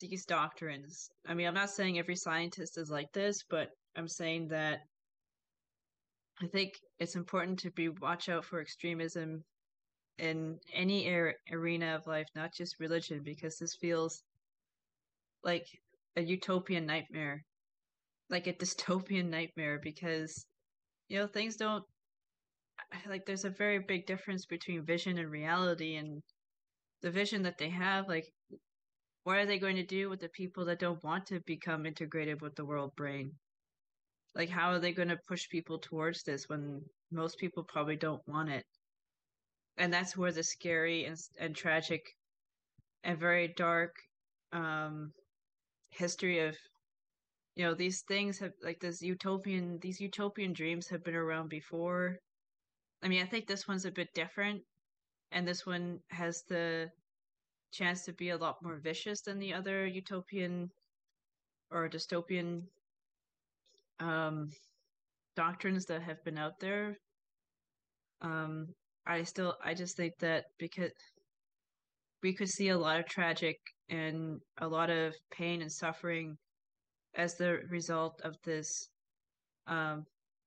[0.00, 1.08] these doctrines.
[1.26, 4.80] I mean i'm not saying every scientist is like this but i'm saying that
[6.42, 9.44] i think it's important to be watch out for extremism
[10.20, 14.22] in any er- arena of life, not just religion, because this feels
[15.42, 15.66] like
[16.16, 17.42] a utopian nightmare,
[18.28, 20.46] like a dystopian nightmare, because
[21.08, 21.84] you know things don't
[23.08, 26.22] like there's a very big difference between vision and reality and
[27.02, 28.26] the vision that they have like
[29.24, 32.40] what are they going to do with the people that don't want to become integrated
[32.40, 33.32] with the world brain?
[34.34, 38.26] Like how are they going to push people towards this when most people probably don't
[38.26, 38.64] want it?
[39.76, 42.02] And that's where the scary and, and tragic
[43.04, 43.94] and very dark
[44.52, 45.12] um
[45.90, 46.56] history of
[47.54, 52.18] you know these things have like this utopian these utopian dreams have been around before.
[53.02, 54.62] I mean i think this one's a bit different
[55.32, 56.90] and this one has the
[57.72, 60.70] chance to be a lot more vicious than the other utopian
[61.70, 62.62] or dystopian
[64.00, 64.50] um
[65.36, 66.98] doctrines that have been out there
[68.22, 68.66] um
[69.06, 70.90] i still i just think that because
[72.22, 76.36] we could see a lot of tragic and a lot of pain and suffering
[77.14, 78.88] as the result of this
[79.66, 80.04] um,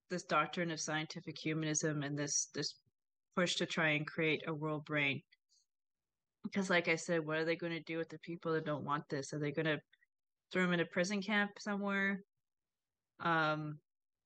[0.09, 2.75] this doctrine of scientific humanism and this this
[3.35, 5.21] push to try and create a world brain.
[6.43, 8.85] Because, like I said, what are they going to do with the people that don't
[8.85, 9.33] want this?
[9.33, 9.79] Are they going to
[10.51, 12.21] throw them in a prison camp somewhere?
[13.19, 13.79] Um,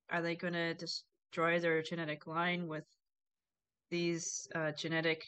[0.09, 2.85] are they going to destroy their genetic line with
[3.89, 5.23] these uh, genetic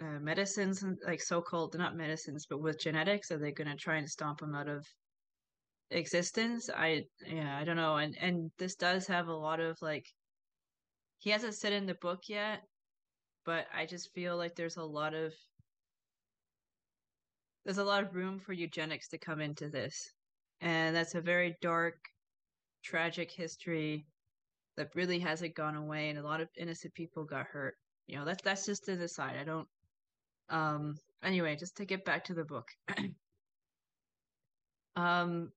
[0.00, 3.30] uh, medicines, like so-called not medicines, but with genetics?
[3.30, 4.86] Are they going to try and stomp them out of
[5.90, 6.68] existence?
[6.74, 7.96] I yeah, I don't know.
[7.96, 10.06] And and this does have a lot of like
[11.18, 12.60] he hasn't said in the book yet,
[13.44, 15.32] but I just feel like there's a lot of
[17.66, 20.12] there's a lot of room for eugenics to come into this.
[20.60, 21.96] And that's a very dark,
[22.84, 24.06] tragic history
[24.76, 27.74] that really hasn't gone away and a lot of innocent people got hurt.
[28.06, 29.36] You know, that's that's just an aside.
[29.40, 29.66] I don't
[30.48, 32.68] um anyway, just to get back to the book.
[34.96, 35.50] um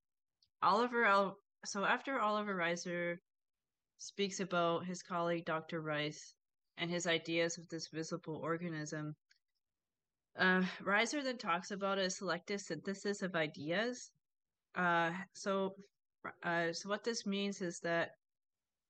[0.63, 3.17] Oliver L so after Oliver Reiser
[3.99, 5.79] speaks about his colleague Dr.
[5.79, 6.33] Rice
[6.77, 9.15] and his ideas of this visible organism,
[10.37, 14.11] uh, Reiser then talks about a selective synthesis of ideas.
[14.75, 15.75] Uh, so,
[16.43, 18.11] uh, so what this means is that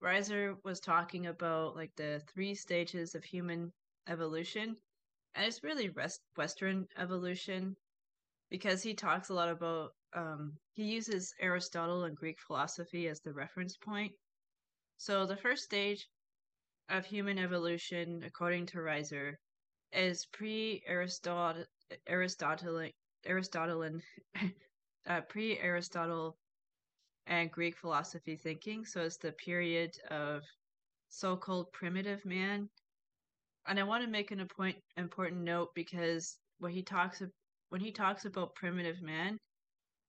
[0.04, 3.72] Reiser was talking about like the three stages of human
[4.08, 4.76] evolution,
[5.36, 7.76] and it's really rest- Western evolution
[8.50, 13.34] because he talks a lot about um, he uses Aristotle and Greek philosophy as the
[13.34, 14.12] reference point.
[14.98, 16.08] So the first stage
[16.90, 19.34] of human evolution, according to Reiser,
[19.94, 21.66] is pre-Aristotle,
[22.08, 22.90] Aristotle,
[23.26, 24.02] Aristotelian,
[25.08, 26.38] uh, pre-Aristotle
[27.28, 28.86] and Greek philosophy thinking.
[28.86, 30.44] So it's the period of
[31.10, 32.70] so-called primitive man.
[33.68, 37.22] And I want to make an important important note because when he talks
[37.70, 39.38] when he talks about primitive man,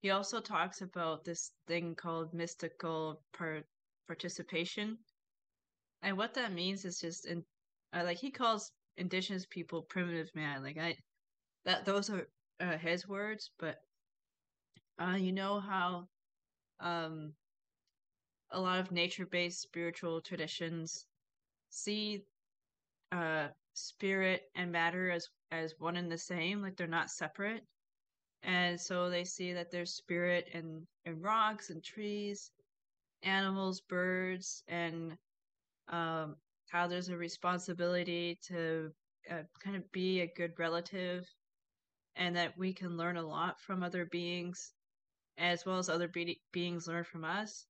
[0.03, 3.65] he also talks about this thing called mystical par-
[4.07, 4.99] participation.
[6.03, 7.45] And what that means is just in
[7.93, 10.63] uh, like he calls indigenous people primitive man.
[10.63, 10.97] Like I
[11.65, 12.29] that those are
[12.61, 13.79] uh, his words, but
[15.03, 16.09] uh you know how
[16.81, 17.33] um
[18.53, 21.07] a lot of nature-based spiritual traditions
[21.71, 22.25] see
[23.13, 27.65] uh spirit and matter as as one and the same, like they're not separate
[28.43, 32.53] and so they see that there's spirit in in rocks and trees
[33.23, 35.17] animals birds and
[35.89, 36.37] um,
[36.71, 38.93] how there's a responsibility to
[39.31, 41.27] uh, kind of be a good relative
[42.17, 44.75] and that we can learn a lot from other beings
[45.39, 47.67] as well as other be- beings learn from us.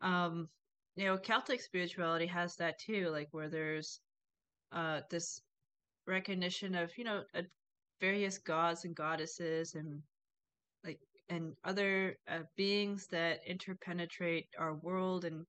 [0.00, 0.48] Um
[0.96, 4.00] you know celtic spirituality has that too like where there's
[4.72, 5.40] uh this
[6.06, 7.44] recognition of you know a
[8.00, 10.02] various gods and goddesses and
[10.84, 15.46] like and other uh, beings that interpenetrate our world and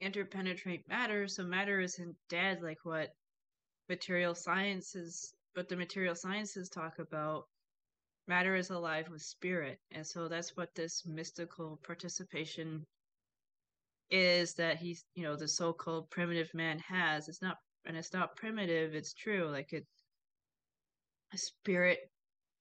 [0.00, 3.10] interpenetrate matter so matter isn't dead like what
[3.88, 7.44] material sciences but the material sciences talk about.
[8.28, 12.86] Matter is alive with spirit and so that's what this mystical participation
[14.10, 17.28] is that he's you know the so-called primitive man has.
[17.28, 17.56] It's not
[17.86, 19.86] and it's not primitive it's true like it
[21.32, 21.98] a spirit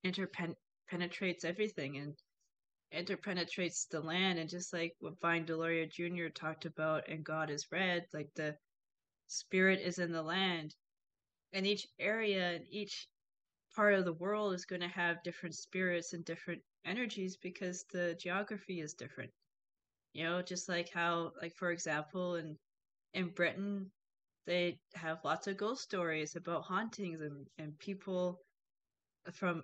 [0.06, 2.14] interpenetrates everything and
[2.92, 6.30] interpenetrates the land and just like what Vine Deloria Jr.
[6.30, 8.56] talked about and God is red, like the
[9.28, 10.74] spirit is in the land.
[11.54, 13.08] And each area and each
[13.76, 18.16] part of the world is going to have different spirits and different energies because the
[18.20, 19.32] geography is different.
[20.14, 22.58] You know, just like how like for example in
[23.14, 23.92] in Britain
[24.46, 28.40] they have lots of ghost stories about hauntings and, and people
[29.34, 29.62] from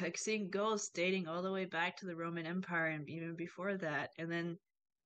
[0.00, 3.76] like seeing ghosts dating all the way back to the Roman Empire and even before
[3.76, 4.10] that.
[4.18, 4.58] And then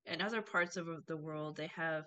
[0.05, 2.05] in other parts of the world, they have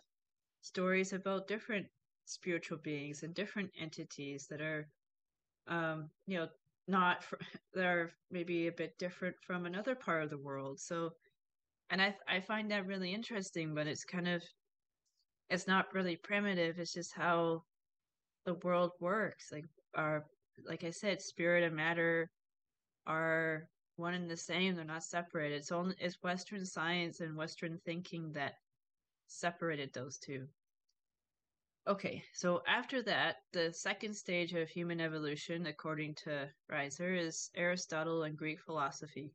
[0.60, 1.86] stories about different
[2.24, 4.88] spiritual beings and different entities that are,
[5.68, 6.48] um, you know,
[6.88, 7.38] not for,
[7.74, 10.80] that are maybe a bit different from another part of the world.
[10.80, 11.10] So,
[11.90, 14.42] and I I find that really interesting, but it's kind of
[15.50, 16.78] it's not really primitive.
[16.78, 17.62] It's just how
[18.46, 19.50] the world works.
[19.52, 20.24] Like our
[20.66, 22.30] like I said, spirit and matter
[23.06, 24.74] are one and the same.
[24.74, 25.56] They're not separated.
[25.56, 28.54] It's only it's Western science and Western thinking that
[29.26, 30.46] separated those two.
[31.86, 38.22] Okay, so after that, the second stage of human evolution, according to Reiser, is Aristotle
[38.22, 39.34] and Greek philosophy.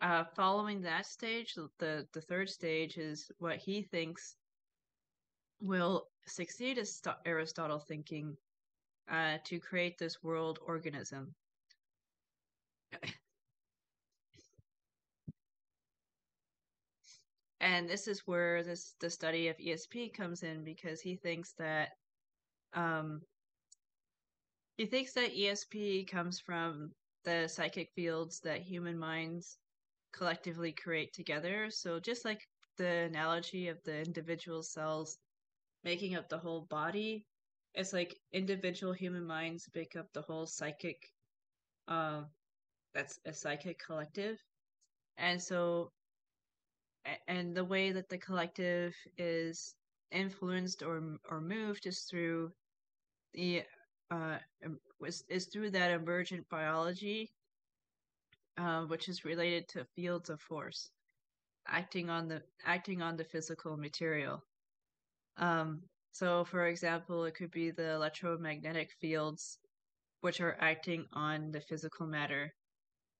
[0.00, 4.36] Uh, following that stage, the, the third stage is what he thinks
[5.60, 8.36] will succeed as Aristotle thinking
[9.10, 11.34] uh, to create this world organism.
[17.60, 21.90] and this is where this the study of ESP comes in because he thinks that
[22.74, 23.20] um,
[24.76, 26.90] he thinks that ESP comes from
[27.24, 29.56] the psychic fields that human minds
[30.12, 31.70] collectively create together.
[31.70, 35.18] So just like the analogy of the individual cells
[35.84, 37.24] making up the whole body,
[37.74, 41.10] it's like individual human minds make up the whole psychic
[41.88, 42.22] uh
[42.94, 44.38] that's a psychic collective.
[45.18, 45.90] And so
[47.28, 49.74] and the way that the collective is
[50.10, 52.50] influenced or or moved is through
[53.34, 53.62] the
[54.10, 54.38] uh
[55.06, 57.30] is, is through that emergent biology
[58.56, 60.90] uh, which is related to fields of force
[61.66, 64.42] acting on the acting on the physical material
[65.38, 65.80] um
[66.12, 69.58] so for example it could be the electromagnetic fields
[70.20, 72.52] which are acting on the physical matter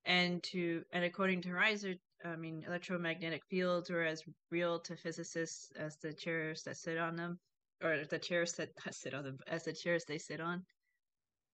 [0.07, 5.71] and to and according to Reiser, I mean, electromagnetic fields are as real to physicists
[5.77, 7.39] as the chairs that sit on them,
[7.83, 10.65] or the chairs that sit on them, as the chairs they sit on.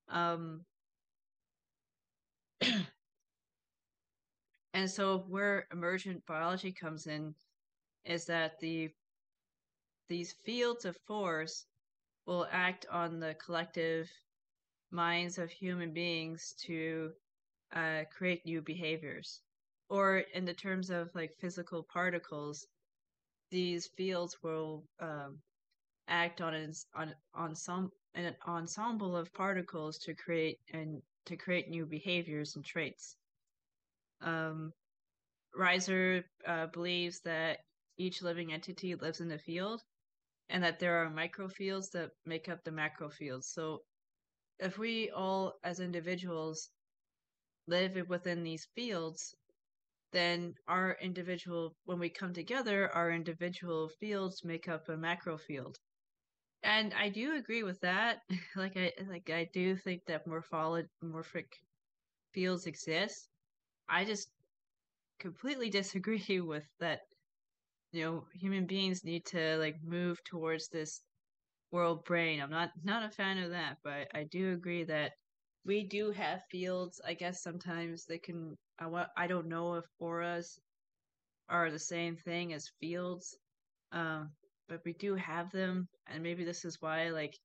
[0.08, 0.64] Um,
[4.74, 7.34] and so where emergent biology comes in
[8.04, 8.90] is that the
[10.08, 11.66] these fields of force
[12.26, 14.10] will act on the collective
[14.90, 17.12] minds of human beings to
[17.74, 19.42] uh, create new behaviors
[19.90, 22.66] or in the terms of like physical particles,
[23.50, 25.38] these fields will um,
[26.08, 31.68] act on an on on some an ensemble of particles to create and to create
[31.68, 33.16] new behaviors and traits.
[34.22, 34.72] Um,
[36.46, 37.58] uh, believes that
[37.98, 39.82] each living entity lives in a field,
[40.48, 43.44] and that there are microfields that make up the macrofields.
[43.44, 43.82] So,
[44.60, 46.70] if we all, as individuals,
[47.66, 49.34] live within these fields,
[50.12, 55.78] then our individual, when we come together, our individual fields make up a macro field.
[56.62, 58.22] And I do agree with that.
[58.56, 61.48] like I like I do think that morphic
[62.32, 63.28] fields exist.
[63.88, 64.30] I just
[65.18, 67.00] completely disagree with that.
[67.92, 71.02] You know, human beings need to like move towards this
[71.72, 72.40] world brain.
[72.40, 75.12] I'm not not a fan of that, but I do agree that
[75.64, 77.00] we do have fields.
[77.06, 78.56] I guess sometimes they can.
[78.78, 80.58] I I don't know if auras
[81.48, 83.36] are the same thing as fields,
[83.92, 84.30] um,
[84.68, 87.38] but we do have them, and maybe this is why like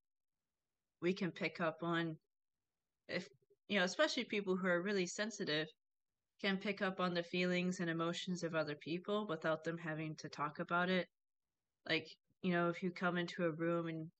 [1.00, 2.16] we can pick up on
[3.08, 3.28] if
[3.68, 5.68] you know, especially people who are really sensitive
[6.40, 10.28] can pick up on the feelings and emotions of other people without them having to
[10.28, 11.08] talk about it.
[11.88, 12.08] Like,
[12.42, 14.10] you know, if you come into a room and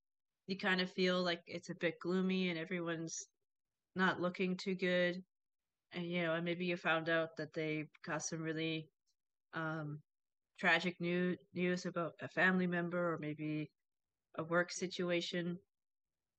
[0.47, 3.27] you kind of feel like it's a bit gloomy and everyone's
[3.97, 5.25] not looking too good.
[5.93, 8.91] And you know and maybe you found out that they got some really
[9.55, 10.03] um
[10.59, 13.71] tragic new news about a family member or maybe
[14.37, 15.59] a work situation.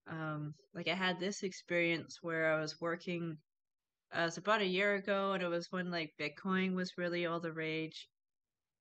[0.07, 3.37] Um like i had this experience where i was working
[4.15, 7.25] uh, it was about a year ago and it was when like bitcoin was really
[7.25, 8.09] all the rage.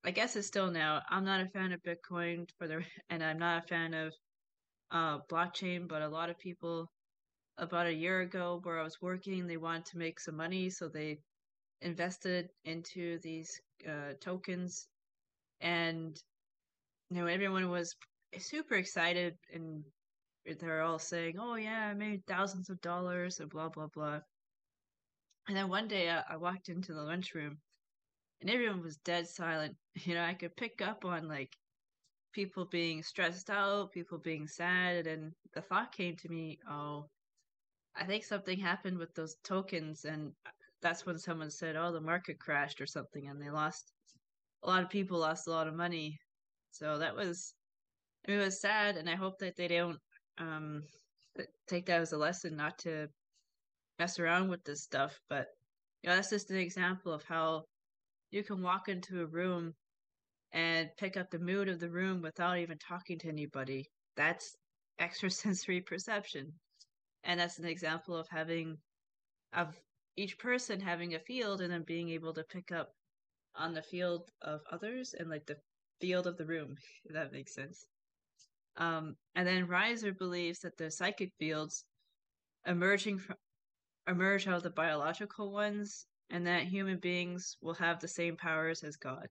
[0.04, 1.02] I guess it's still now.
[1.10, 4.14] I'm not a fan of bitcoin for the and i'm not a fan of
[4.92, 6.90] uh blockchain but a lot of people
[7.58, 9.46] about a year ago where I was working.
[9.46, 11.20] They wanted to make some money, so they
[11.82, 14.88] invested into these uh, tokens,
[15.60, 16.16] and
[17.10, 17.96] you know everyone was
[18.38, 19.84] super excited, and
[20.60, 24.20] they're all saying, "Oh yeah, I made thousands of dollars," and blah blah blah.
[25.48, 27.60] And then one day I, I walked into the lunchroom,
[28.40, 29.76] and everyone was dead silent.
[29.96, 31.56] You know, I could pick up on like
[32.32, 37.10] people being stressed out, people being sad, and the thought came to me, "Oh."
[37.96, 40.32] I think something happened with those tokens, and
[40.82, 43.92] that's when someone said, "Oh, the market crashed or something," and they lost.
[44.62, 46.18] A lot of people lost a lot of money,
[46.70, 47.54] so that was.
[48.26, 49.98] I mean, it was sad, and I hope that they don't
[50.38, 50.82] um,
[51.68, 53.08] take that as a lesson not to
[53.98, 55.18] mess around with this stuff.
[55.28, 55.46] But
[56.02, 57.64] you know, that's just an example of how
[58.30, 59.74] you can walk into a room
[60.52, 63.86] and pick up the mood of the room without even talking to anybody.
[64.16, 64.54] That's
[65.00, 66.52] extrasensory perception.
[67.26, 68.78] And that's an example of having
[69.52, 69.74] of
[70.16, 72.92] each person having a field and then being able to pick up
[73.54, 75.56] on the field of others and like the
[76.00, 77.84] field of the room, if that makes sense.
[78.76, 81.84] Um, and then Reiser believes that the psychic fields
[82.66, 83.36] emerging from
[84.08, 88.84] emerge out of the biological ones, and that human beings will have the same powers
[88.84, 89.26] as God.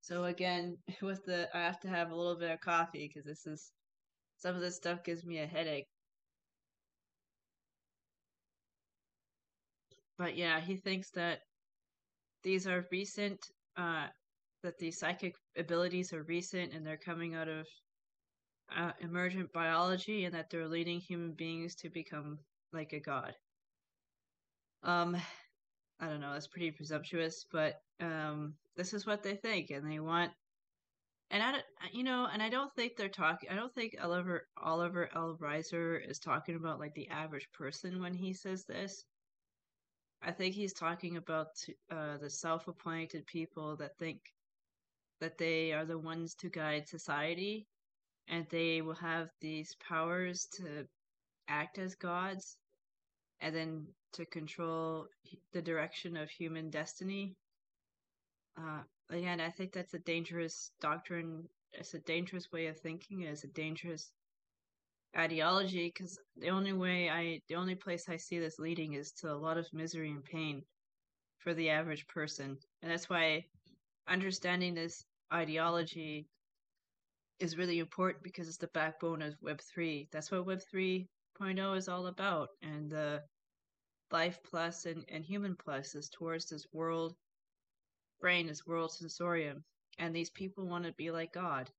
[0.00, 3.46] So again, with the I have to have a little bit of coffee because this
[3.46, 3.72] is
[4.38, 5.88] some of this stuff gives me a headache.
[10.18, 11.40] But yeah, he thinks that
[12.42, 13.38] these are recent
[13.76, 14.06] uh
[14.62, 17.66] that these psychic abilities are recent and they're coming out of
[18.76, 22.38] uh, emergent biology and that they're leading human beings to become
[22.72, 23.34] like a god.
[24.82, 25.16] Um,
[26.00, 30.00] I don't know, that's pretty presumptuous, but um, this is what they think, and they
[30.00, 30.32] want.
[31.30, 33.50] And I, don't, you know, and I don't think they're talking.
[33.50, 35.36] I don't think Oliver Oliver L.
[35.40, 39.04] Reiser is talking about like the average person when he says this.
[40.22, 41.48] I think he's talking about
[41.90, 44.20] uh, the self-appointed people that think
[45.20, 47.66] that they are the ones to guide society
[48.28, 50.86] and they will have these powers to
[51.48, 52.56] act as gods
[53.40, 55.06] and then to control
[55.52, 57.36] the direction of human destiny.
[58.58, 61.48] Uh, again, I think that's a dangerous doctrine.
[61.72, 63.22] It's a dangerous way of thinking.
[63.22, 64.10] It's a dangerous
[65.16, 69.32] ideology because the only way I, the only place I see this leading is to
[69.32, 70.62] a lot of misery and pain
[71.38, 73.44] for the average person, and that's why
[74.08, 76.26] understanding this ideology
[77.38, 80.08] is really important because it's the backbone of Web three.
[80.12, 83.22] That's what Web 3.0 is all about, and the
[84.10, 87.14] life plus and, and human plus is towards this world
[88.20, 89.62] brain, this world sensorium,
[89.98, 91.70] and these people want to be like God.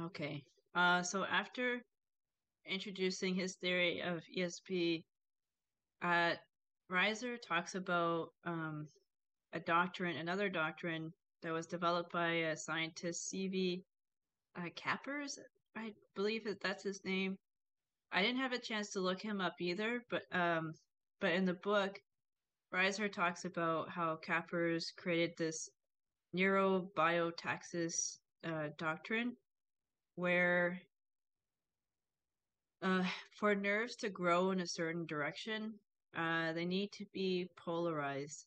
[0.00, 1.80] Okay, uh, so after
[2.66, 5.04] introducing his theory of ESP,
[6.02, 6.32] uh,
[6.90, 8.88] Reiser talks about um,
[9.52, 11.12] a doctrine, another doctrine
[11.42, 13.82] that was developed by a scientist, C.V.
[14.56, 15.38] Uh, Kappers,
[15.76, 17.36] I believe that that's his name.
[18.12, 20.74] I didn't have a chance to look him up either, but um,
[21.20, 22.00] but in the book,
[22.74, 25.68] Reiser talks about how Kappers created this
[26.34, 29.36] neurobiotaxis uh, doctrine,
[30.16, 30.80] where
[32.82, 33.04] uh,
[33.38, 35.74] for nerves to grow in a certain direction,
[36.16, 38.46] uh, they need to be polarized.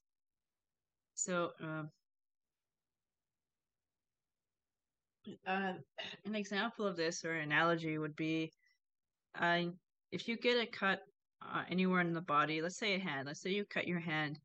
[1.16, 1.90] So, um,
[5.48, 5.74] uh,
[6.26, 8.52] an example of this or an analogy would be
[9.40, 9.64] uh,
[10.12, 11.02] if you get a cut
[11.42, 14.40] uh, anywhere in the body, let's say a hand, let's say you cut your hand,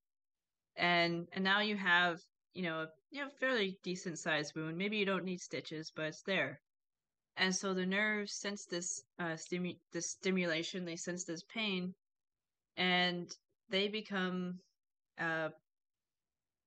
[0.77, 2.21] and and now you have
[2.55, 4.77] you know you know fairly decent sized wound.
[4.77, 6.61] Maybe you don't need stitches, but it's there.
[7.39, 11.95] And so the nerves sense this uh, stimu- this stimulation, they sense this pain,
[12.77, 13.35] and
[13.71, 14.61] they become
[15.19, 15.49] uh,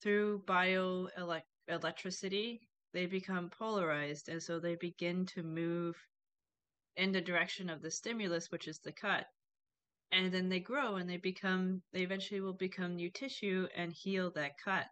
[0.02, 2.62] through bioelectricity,
[2.94, 5.96] they become polarized, and so they begin to move
[6.96, 9.28] in the direction of the stimulus, which is the cut.
[10.12, 14.32] And then they grow and they become, they eventually will become new tissue and heal
[14.32, 14.88] that cut.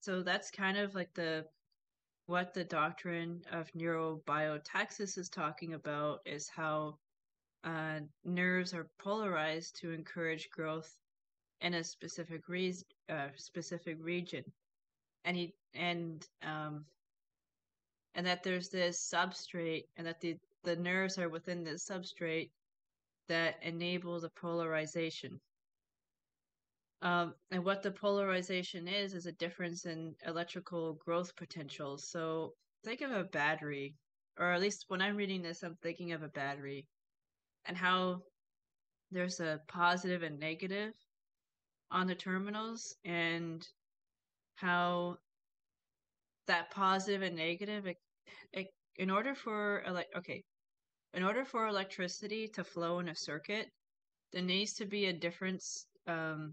[0.00, 1.44] So that's kind of like the,
[2.26, 6.98] what the doctrine of neurobiotaxis is talking about is how
[7.64, 10.96] uh, nerves are polarized to encourage growth
[11.60, 12.74] in a specific re-
[13.08, 14.44] uh, specific region,
[15.24, 16.84] and he and um,
[18.14, 22.50] and that there's this substrate, and that the the nerves are within this substrate
[23.28, 25.40] that enable the polarization.
[27.02, 31.98] Um, and what the polarization is, is a difference in electrical growth potential.
[31.98, 33.94] So think of a battery,
[34.38, 36.86] or at least when I'm reading this, I'm thinking of a battery
[37.66, 38.20] and how
[39.10, 40.92] there's a positive and negative
[41.90, 43.64] on the terminals, and
[44.56, 45.16] how
[46.46, 47.96] that positive and negative, it,
[48.52, 48.66] it,
[48.96, 50.42] in order for, like, okay,
[51.12, 53.68] in order for electricity to flow in a circuit,
[54.32, 56.52] there needs to be a difference, um,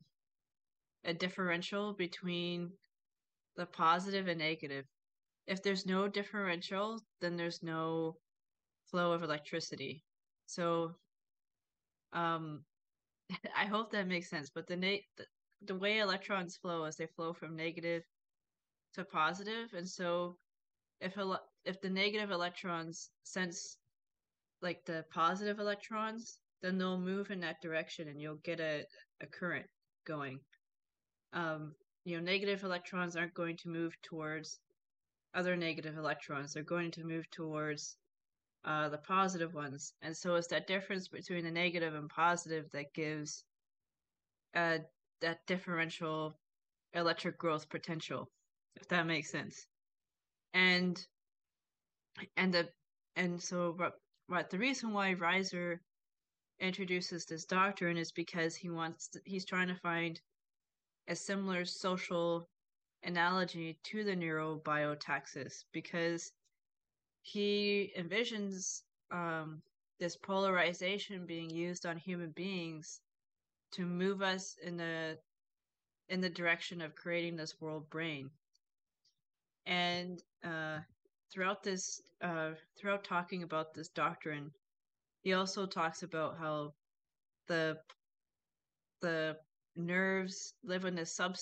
[1.03, 2.71] a differential between
[3.55, 4.85] the positive and negative.
[5.47, 8.17] If there's no differential, then there's no
[8.89, 10.05] flow of electricity.
[10.47, 10.95] So,
[12.13, 12.65] um,
[13.55, 14.49] I hope that makes sense.
[14.49, 15.25] But the, na- the
[15.63, 18.03] the way electrons flow is they flow from negative
[18.93, 20.37] to positive, and so
[20.99, 23.77] if ele- if the negative electrons sense
[24.61, 28.85] like the positive electrons, then they'll move in that direction and you'll get a,
[29.21, 29.67] a current
[30.05, 30.39] going.
[31.33, 31.73] Um,
[32.03, 34.59] you know, negative electrons aren't going to move towards
[35.33, 36.53] other negative electrons.
[36.53, 37.95] They're going to move towards
[38.65, 39.93] uh, the positive ones.
[40.01, 43.43] And so it's that difference between the negative and positive that gives
[44.55, 44.79] uh,
[45.21, 46.35] that differential
[46.93, 48.29] electric growth potential,
[48.75, 49.65] if that makes sense.
[50.53, 51.01] And
[52.35, 52.67] and the
[53.15, 53.93] and so what,
[54.27, 55.79] what the reason why Reiser
[56.59, 60.19] introduces this doctrine is because he wants to, he's trying to find
[61.07, 62.47] a similar social
[63.03, 66.31] analogy to the neurobiotaxis because
[67.21, 68.81] he envisions
[69.11, 69.61] um,
[69.99, 73.01] this polarization being used on human beings
[73.71, 75.17] to move us in the
[76.09, 78.29] in the direction of creating this world brain.
[79.65, 80.79] And uh,
[81.31, 84.51] throughout this, uh, throughout talking about this doctrine,
[85.23, 86.73] he also talks about how
[87.47, 87.77] the
[89.01, 89.37] the
[89.75, 91.35] nerves live in the sub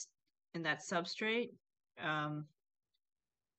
[0.53, 1.49] in that substrate,
[2.01, 2.45] um,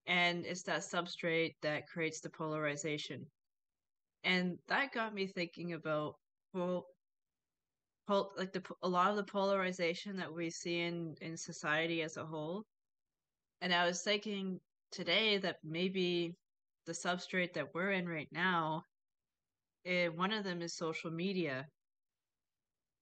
[0.06, 3.26] and it's that substrate that creates the polarization.
[4.24, 6.14] And that got me thinking about
[6.52, 6.86] well,
[8.06, 12.16] pol- like the a lot of the polarization that we see in in society as
[12.16, 12.64] a whole.
[13.60, 14.60] And I was thinking
[14.90, 16.34] today that maybe
[16.86, 18.82] the substrate that we're in right now,
[19.84, 21.66] it, eh, one of them is social media.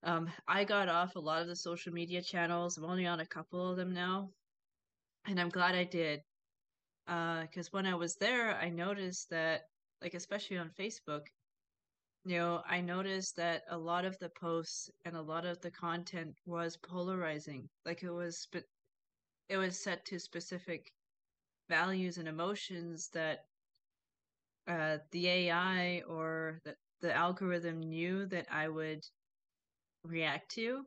[0.03, 2.77] Um, I got off a lot of the social media channels.
[2.77, 4.31] I'm only on a couple of them now,
[5.27, 6.23] and I'm glad I did.
[7.07, 9.63] Because uh, when I was there, I noticed that,
[10.03, 11.27] like especially on Facebook,
[12.25, 15.71] you know, I noticed that a lot of the posts and a lot of the
[15.71, 17.69] content was polarizing.
[17.85, 18.65] Like it was, but
[19.49, 20.93] it was set to specific
[21.69, 23.41] values and emotions that
[24.67, 29.03] uh, the AI or the, the algorithm knew that I would
[30.09, 30.85] react to.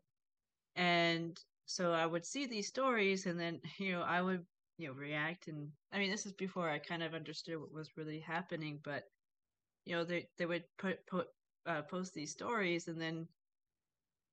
[0.76, 4.45] And so I would see these stories and then, you know, I would,
[4.78, 5.47] you know, react.
[5.47, 9.05] And I mean, this is before I kind of understood what was really happening, but
[9.86, 11.28] you know they they would put put
[11.65, 13.28] uh, post these stories and then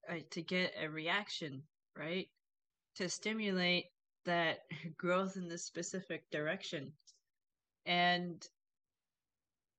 [0.08, 1.62] uh, to get a reaction
[1.96, 2.28] right
[2.96, 3.86] to stimulate
[4.24, 4.60] that
[4.98, 6.92] growth in this specific direction
[7.86, 8.48] and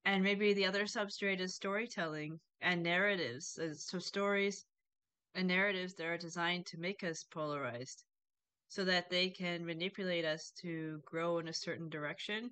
[0.04, 4.66] and maybe the other substrate is storytelling and narratives so stories
[5.34, 8.04] and narratives that are designed to make us polarized
[8.68, 12.50] so that they can manipulate us to grow in a certain direction.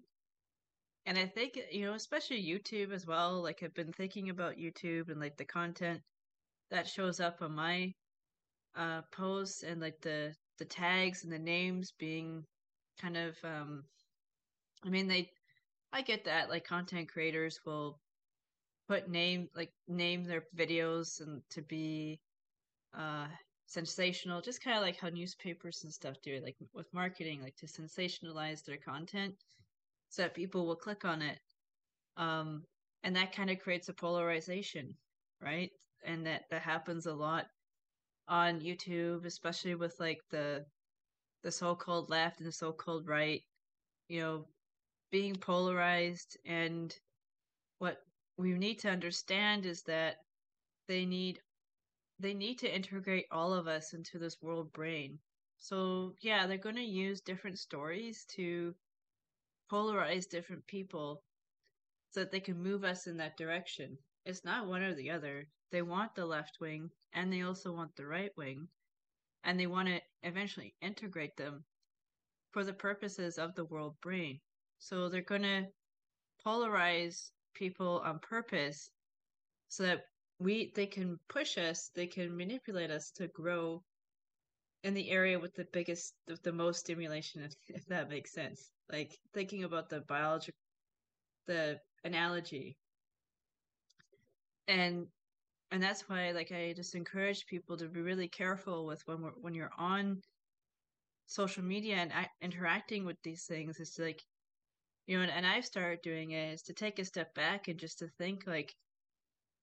[1.07, 5.09] And I think, you know, especially YouTube as well, like I've been thinking about YouTube
[5.11, 6.03] and like the content
[6.71, 7.93] that shows up on my
[8.77, 12.45] uh posts and like the the tags and the names being
[13.01, 13.83] kind of um
[14.85, 15.31] I mean they
[15.93, 17.99] I get that like content creators will
[18.89, 22.21] put name like name their videos and to be
[22.97, 23.27] uh
[23.67, 27.67] sensational just kind of like how newspapers and stuff do like with marketing like to
[27.67, 29.35] sensationalize their content
[30.09, 31.39] so that people will click on it.
[32.17, 32.65] Um,
[33.03, 34.95] and that kind of creates a polarization,
[35.41, 35.71] right?
[36.05, 37.47] And that that happens a lot
[38.27, 40.65] on YouTube, especially with like the
[41.43, 43.43] the so-called left and the so-called right,
[44.09, 44.45] you know,
[45.11, 46.95] being polarized and
[47.79, 47.99] what
[48.37, 50.17] we need to understand is that
[50.89, 51.41] they need
[52.21, 55.19] they need to integrate all of us into this world brain.
[55.59, 58.75] So, yeah, they're going to use different stories to
[59.71, 61.23] polarize different people
[62.11, 63.99] so that they can move us in that direction.
[64.25, 65.49] It's not one or the other.
[65.71, 68.69] They want the left wing and they also want the right wing.
[69.45, 71.65] And they want to eventually integrate them
[72.51, 74.41] for the purposes of the world brain.
[74.79, 75.67] So they're going to
[76.45, 78.91] polarize people on purpose
[79.69, 80.05] so that
[80.39, 83.83] we they can push us, they can manipulate us to grow
[84.85, 88.71] in the area with the biggest with the most stimulation if, if that makes sense.
[88.91, 90.59] Like thinking about the biological
[91.47, 92.77] the analogy.
[94.69, 95.09] And
[95.71, 99.33] and that's why like i just encourage people to be really careful with when we're
[99.41, 100.21] when you're on
[101.27, 104.23] social media and interacting with these things is like
[105.07, 107.79] you know and, and i've started doing it is to take a step back and
[107.79, 108.75] just to think like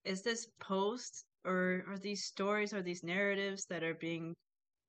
[0.05, 4.35] is this post or are these stories or these narratives that are being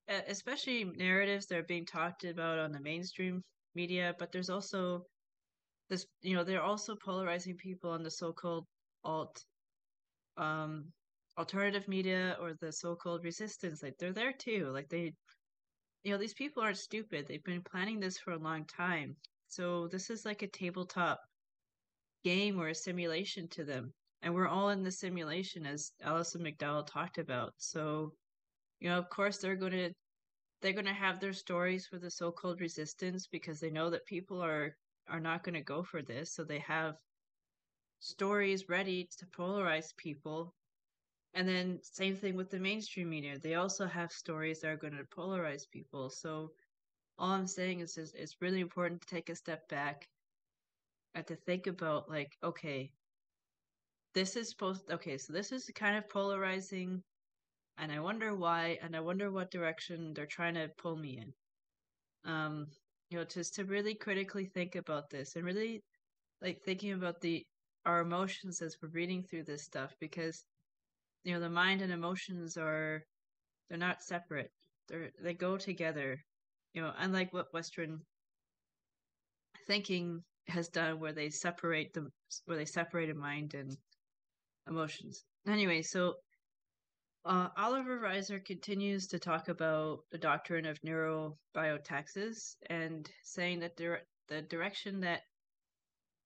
[0.08, 3.42] especially narratives that are being talked about on the mainstream
[3.74, 5.02] media, but there's also
[5.88, 8.64] this, you know, they're also polarizing people on the so-called
[9.04, 9.44] alt,
[10.36, 10.84] um,
[11.38, 13.82] alternative media or the so-called resistance.
[13.82, 14.70] Like they're there too.
[14.72, 15.12] Like they,
[16.04, 17.26] you know, these people aren't stupid.
[17.26, 19.16] They've been planning this for a long time.
[19.48, 21.20] So this is like a tabletop
[22.24, 23.92] game or a simulation to them.
[24.22, 27.52] And we're all in the simulation as Alison McDowell talked about.
[27.58, 28.12] So,
[28.80, 29.92] you know, of course they're going to
[30.62, 34.42] they're going to have their stories for the so-called resistance because they know that people
[34.42, 34.76] are
[35.08, 36.96] are not going to go for this, so they have
[38.00, 40.54] stories ready to polarize people.
[41.34, 43.38] And then same thing with the mainstream media.
[43.38, 46.08] They also have stories that are going to polarize people.
[46.10, 46.52] So
[47.18, 50.08] all I'm saying is, is it's really important to take a step back
[51.14, 52.90] and to think about like, okay,
[54.16, 57.02] this is supposed okay, so this is kind of polarizing
[57.76, 62.32] and I wonder why and I wonder what direction they're trying to pull me in.
[62.32, 62.66] Um,
[63.10, 65.82] you know, just to really critically think about this and really
[66.40, 67.44] like thinking about the
[67.84, 70.46] our emotions as we're reading through this stuff because
[71.24, 73.02] you know the mind and emotions are
[73.68, 74.50] they're not separate
[74.88, 76.18] they're they go together
[76.72, 78.00] you know unlike what western
[79.66, 82.08] thinking has done where they separate the
[82.46, 83.76] where they separated mind and
[84.68, 86.14] emotions anyway so
[87.24, 93.98] uh, Oliver Reiser continues to talk about the doctrine of neurobiotaxis and saying that the,
[94.28, 95.22] the direction that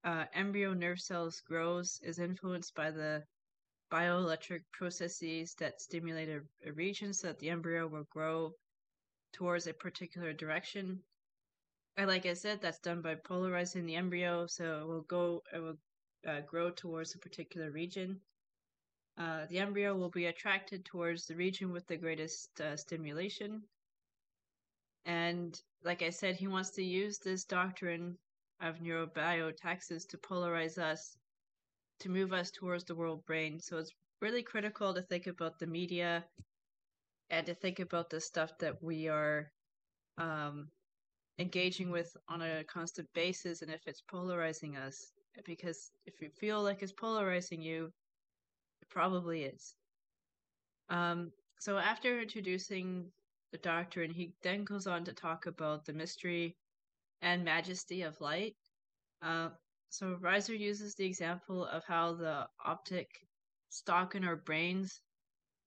[0.04, 3.22] uh, embryo nerve cells grows is influenced by the
[3.90, 8.52] bioelectric processes that stimulate a, a region so that the embryo will grow
[9.32, 11.00] towards a particular direction.
[11.96, 15.58] And like I said, that's done by polarizing the embryo, so it will go, it
[15.58, 15.78] will
[16.26, 18.20] uh, grow towards a particular region.
[19.18, 23.62] Uh, the embryo will be attracted towards the region with the greatest uh, stimulation.
[25.04, 28.16] And like I said, he wants to use this doctrine
[28.60, 31.16] of neurobiotaxis to polarize us,
[32.00, 33.60] to move us towards the world brain.
[33.60, 36.24] So it's really critical to think about the media
[37.30, 39.50] and to think about the stuff that we are
[40.18, 40.68] um,
[41.38, 45.12] engaging with on a constant basis and if it's polarizing us.
[45.44, 47.90] Because if you feel like it's polarizing you,
[48.90, 49.74] probably is.
[50.88, 53.10] Um, so after introducing
[53.52, 56.56] the doctrine, he then goes on to talk about the mystery
[57.22, 58.56] and majesty of light.
[59.22, 59.50] Uh,
[59.90, 63.08] so Reiser uses the example of how the optic
[63.68, 65.00] stalk in our brains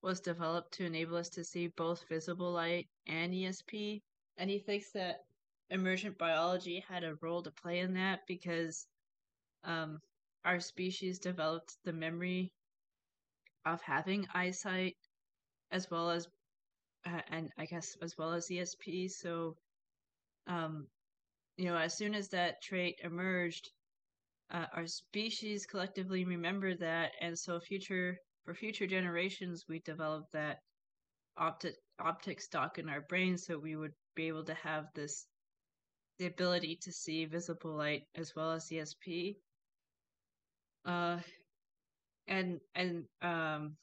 [0.01, 4.01] was developed to enable us to see both visible light and ESP.
[4.37, 5.21] And he thinks that
[5.69, 8.87] emergent biology had a role to play in that because
[9.63, 9.99] um,
[10.45, 12.51] our species developed the memory
[13.65, 14.95] of having eyesight
[15.71, 16.27] as well as
[17.05, 19.11] uh, and I guess as well as ESP.
[19.11, 19.55] So
[20.47, 20.87] um,
[21.57, 23.69] you know, as soon as that trait emerged,
[24.51, 30.57] uh, our species collectively remembered that, and so future for future generations, we developed that
[31.37, 35.25] optic optic stalk in our brains, so we would be able to have this
[36.19, 39.35] the ability to see visible light as well as ESP.
[40.85, 41.17] Uh,
[42.27, 43.75] and and um,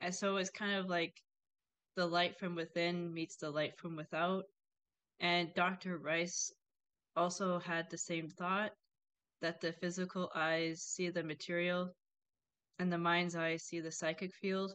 [0.00, 1.14] and so it's kind of like
[1.96, 4.44] the light from within meets the light from without
[5.20, 5.98] and Dr.
[5.98, 6.52] Rice
[7.16, 8.72] also had the same thought
[9.40, 11.90] that the physical eyes see the material
[12.78, 14.74] and the mind's eyes see the psychic field.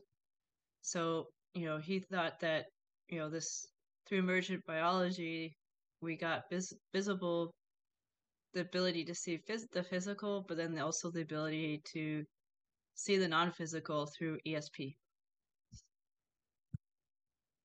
[0.81, 2.65] So, you know, he thought that,
[3.09, 3.67] you know, this
[4.07, 5.53] through emergent biology,
[6.01, 7.51] we got vis- visible
[8.53, 12.23] the ability to see phys- the physical, but then also the ability to
[12.99, 14.95] see the non physical through ESP.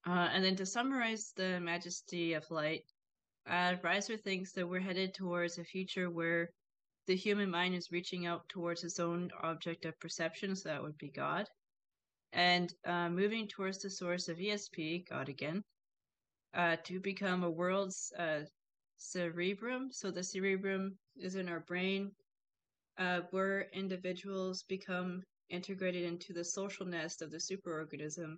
[0.07, 2.85] Uh, and then to summarize the majesty of light,
[3.47, 3.75] uh,
[4.23, 6.51] thinks that we're headed towards a future where
[7.07, 10.97] the human mind is reaching out towards its own object of perception, so that would
[10.99, 11.47] be God,
[12.33, 15.63] and uh, moving towards the source of ESP, God again,
[16.55, 18.41] uh, to become a world's uh,
[18.97, 19.89] cerebrum.
[19.91, 22.13] So the cerebrum is in our brain,
[22.99, 28.37] uh, where individuals become integrated into the social nest of the superorganism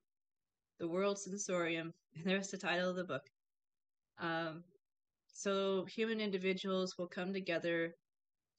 [0.78, 1.92] the World Sensorium.
[2.16, 3.28] And there's the title of the book.
[4.18, 4.64] Um,
[5.32, 7.94] so human individuals will come together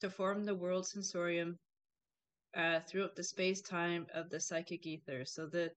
[0.00, 1.58] to form the World Sensorium
[2.54, 5.24] uh, throughout the space time of the psychic ether.
[5.24, 5.72] So that,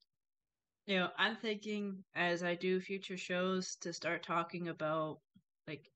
[0.88, 5.20] you know, I'm thinking as I do future shows to start talking about
[5.68, 5.91] like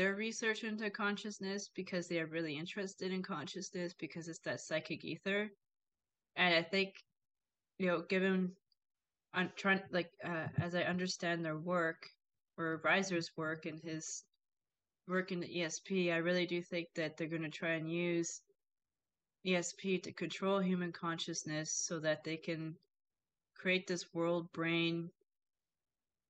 [0.00, 5.04] their research into consciousness because they are really interested in consciousness because it's that psychic
[5.04, 5.50] ether.
[6.36, 6.94] And I think,
[7.78, 8.52] you know, given
[9.34, 11.98] I'm trying like uh, as I understand their work
[12.56, 14.24] or Reiser's work and his
[15.06, 18.40] work in the ESP, I really do think that they're going to try and use
[19.46, 22.74] ESP to control human consciousness so that they can
[23.54, 25.10] create this world brain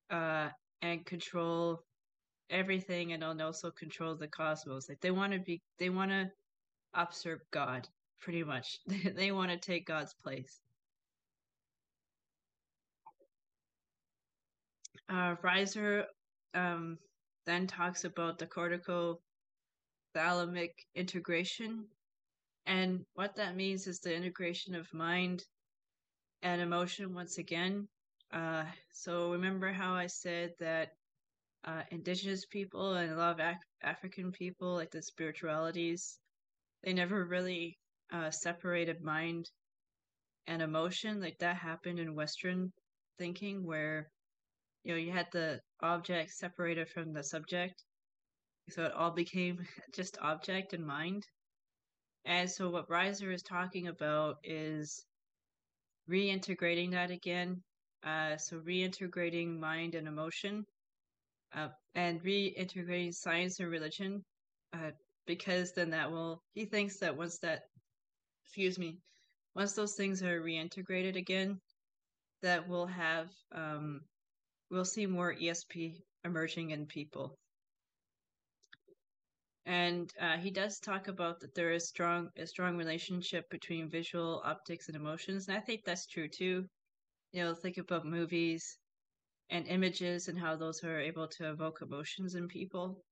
[0.09, 0.49] uh,
[0.81, 1.85] and control
[2.51, 4.87] everything and also control the cosmos.
[4.89, 6.29] Like they want to be, they want to
[6.93, 7.87] observe God
[8.19, 8.79] pretty much.
[9.15, 10.59] they want to take God's place.
[15.09, 16.05] Uh, Reiser
[16.53, 16.97] um,
[17.45, 19.21] then talks about the cortical
[20.15, 21.85] thalamic integration.
[22.65, 25.43] And what that means is the integration of mind
[26.43, 27.87] and emotion once again.
[28.31, 30.93] Uh, so remember how I said that
[31.65, 36.19] uh, indigenous people and a lot of Af- African people, like the spiritualities,
[36.83, 37.77] they never really
[38.11, 39.49] uh, separated mind
[40.47, 41.19] and emotion.
[41.21, 42.71] Like that happened in Western
[43.17, 44.09] thinking, where
[44.83, 47.83] you know you had the object separated from the subject,
[48.69, 51.25] so it all became just object and mind.
[52.25, 55.05] And so what Reiser is talking about is
[56.09, 57.63] reintegrating that again.
[58.03, 60.65] Uh, so reintegrating mind and emotion,
[61.55, 64.23] uh, and reintegrating science and religion,
[64.73, 64.91] uh,
[65.25, 66.41] because then that will.
[66.53, 67.63] He thinks that once that,
[68.45, 68.99] excuse me,
[69.55, 71.59] once those things are reintegrated again,
[72.41, 74.01] that we'll have, um,
[74.69, 77.37] we'll see more ESP emerging in people.
[79.65, 84.41] And uh, he does talk about that there is strong a strong relationship between visual,
[84.43, 86.67] optics, and emotions, and I think that's true too.
[87.31, 88.77] You know, think about movies
[89.51, 93.03] and images and how those are able to evoke emotions in people.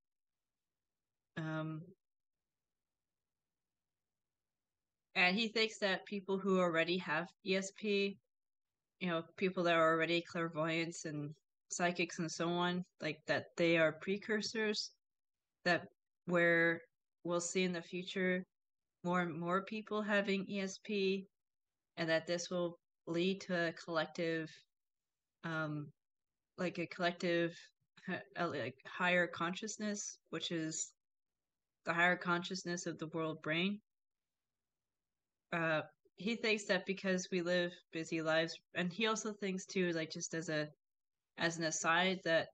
[1.37, 1.81] Um,
[5.15, 8.17] and he thinks that people who already have ESP,
[8.99, 11.29] you know, people that are already clairvoyants and
[11.69, 14.91] psychics and so on, like that they are precursors
[15.65, 15.83] that
[16.25, 16.81] where
[17.23, 18.43] we'll see in the future
[19.03, 21.25] more and more people having ESP,
[21.97, 22.77] and that this will
[23.07, 24.49] lead to a collective,
[25.43, 25.87] um,
[26.59, 27.55] like a collective,
[28.37, 30.91] a, like higher consciousness, which is
[31.85, 33.79] the higher consciousness of the world brain.
[35.53, 35.81] Uh,
[36.17, 40.33] he thinks that because we live busy lives, and he also thinks too, like just
[40.33, 40.67] as a,
[41.37, 42.49] as an aside, that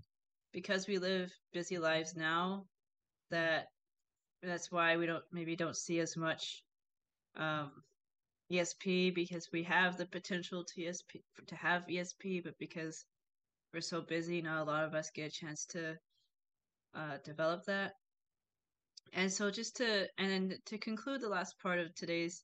[0.54, 2.66] because we live busy lives now,
[3.32, 3.66] that
[4.44, 6.62] that's why we don't maybe don't see as much
[7.38, 7.72] um,
[8.52, 13.04] ESP because we have the potential to ESP to have ESP, but because
[13.76, 15.98] we're so busy, not a lot of us get a chance to
[16.96, 17.92] uh, develop that.
[19.12, 22.42] And so, just to and then to conclude the last part of today's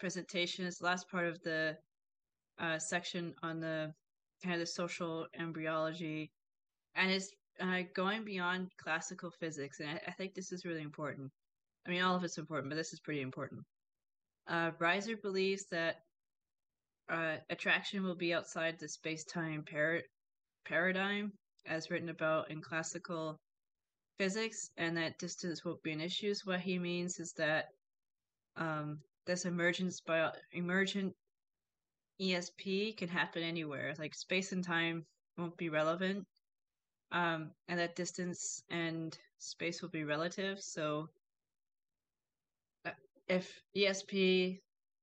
[0.00, 1.76] presentation is the last part of the
[2.58, 3.92] uh, section on the
[4.42, 6.32] kind of the social embryology,
[6.94, 7.30] and it's
[7.60, 11.30] uh, going beyond classical physics, and I, I, think this is really important.
[11.86, 13.62] I mean, all of it's important, but this is pretty important.
[14.48, 15.96] Uh, Reiser believes that
[17.08, 20.02] uh, attraction will be outside the space-time par-
[20.68, 21.32] paradigm,
[21.66, 23.38] as written about in classical
[24.18, 26.34] physics, and that distance won't be an issue.
[26.34, 27.66] So what he means is that
[28.56, 31.14] um, this emergence bio- emergent
[32.20, 33.94] ESP can happen anywhere.
[33.98, 35.04] Like space and time
[35.38, 36.26] won't be relevant
[37.12, 40.60] um, and that distance and space will be relative.
[40.60, 41.08] So
[42.84, 42.90] uh,
[43.28, 44.60] if ESP,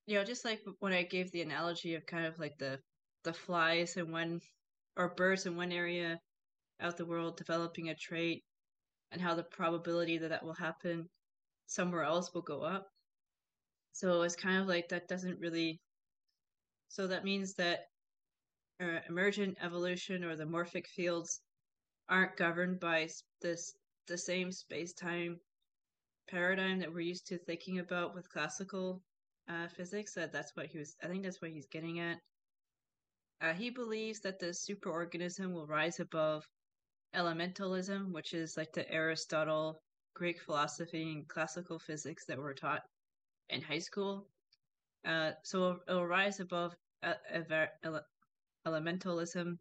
[0.08, 2.80] you know, just like when I gave the analogy of kind of like the
[3.24, 4.42] the flies in one
[4.98, 6.20] or birds in one area
[6.82, 8.44] out the world developing a trait,
[9.12, 11.08] and how the probability that that will happen
[11.68, 12.88] somewhere else will go up.
[13.94, 15.80] So it's kind of like that doesn't really.
[16.90, 17.80] So that means that
[18.82, 21.42] uh, emergent evolution or the morphic fields
[22.10, 23.08] aren't governed by
[23.42, 23.74] this
[24.08, 25.38] the same space-time
[26.30, 29.02] paradigm that we're used to thinking about with classical
[29.50, 30.14] uh, physics.
[30.16, 30.96] That that's what he was.
[31.04, 32.18] I think that's what he's getting at.
[33.42, 36.48] Uh, he believes that the superorganism will rise above
[37.16, 39.82] elementalism, which is like the Aristotle
[40.14, 42.84] Greek philosophy and classical physics that were taught
[43.50, 44.28] in high school.
[45.06, 46.74] Uh, so it'll, rise above
[48.66, 49.58] elementalism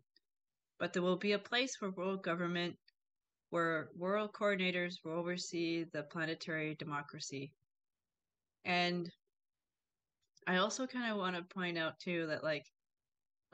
[0.83, 2.77] but there will be a place for world government
[3.51, 7.53] where world coordinators will oversee the planetary democracy.
[8.65, 9.09] And
[10.45, 12.65] I also kind of want to point out too that like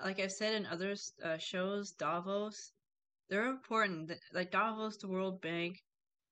[0.05, 0.95] like I've said in other
[1.25, 2.73] uh, shows, Davos,
[3.29, 4.13] they're important.
[4.33, 5.83] Like Davos, the World Bank,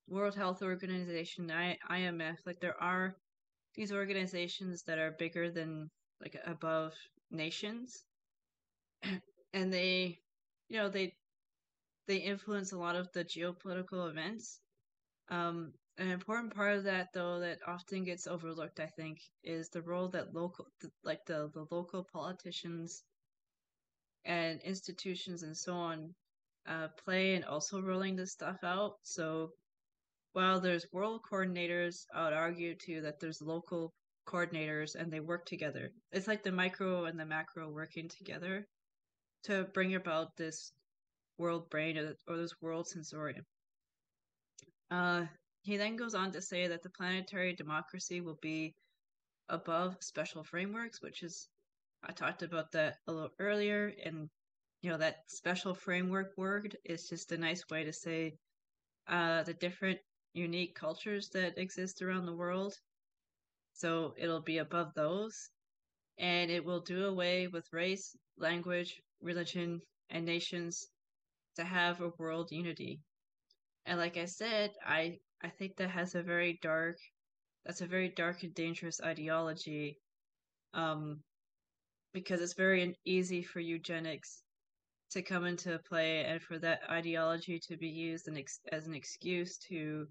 [0.09, 3.17] World Health Organization, I, IMF, like there are
[3.75, 5.91] these organizations that are bigger than
[6.21, 6.95] like above
[7.31, 8.05] nations,
[9.53, 10.19] and they
[10.69, 11.13] you know they
[12.07, 14.61] they influence a lot of the geopolitical events.
[15.29, 19.83] Um, an important part of that, though, that often gets overlooked, I think, is the
[19.83, 20.67] role that local,
[21.05, 23.03] like the the local politicians
[24.27, 26.15] and institutions and so on,
[26.69, 28.95] uh, play in also rolling this stuff out.
[29.03, 29.51] So
[30.33, 33.93] while there's world coordinators, I would argue too that there's local
[34.29, 35.91] coordinators and they work together.
[36.13, 38.67] It's like the micro and the macro working together
[39.45, 40.73] to bring about this
[41.39, 43.45] world brain or, this world sensorium.
[44.91, 45.27] Uh,
[45.63, 48.75] he then goes on to say that the planetary democracy will be
[49.49, 51.49] above special frameworks, which is
[52.03, 54.31] I talked about that a little earlier, and
[54.81, 58.39] you know that special framework word is just a nice way to say
[59.09, 60.01] uh, the different
[60.35, 62.75] unique cultures that exist around the world.
[63.75, 65.51] So it'll be above those,
[66.19, 70.89] and it will do away with race, language, religion, and nations
[71.57, 73.03] to have a world unity.
[73.87, 76.99] And like I said, I I think that has a very dark
[77.65, 80.01] that's a very dark and dangerous ideology.
[80.75, 81.25] Um
[82.13, 84.43] because it's very easy for eugenics
[85.11, 88.29] to come into play and for that ideology to be used
[88.73, 90.07] as an excuse to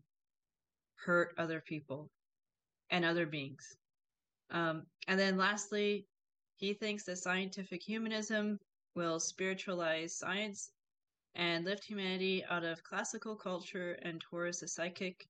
[0.96, 2.10] hurt other people
[2.90, 3.76] and other beings.
[4.52, 6.06] Um, and then lastly,
[6.56, 8.60] he thinks that scientific humanism
[8.96, 10.72] will spiritualize science
[11.36, 15.28] and lift humanity out of classical culture and towards the psychic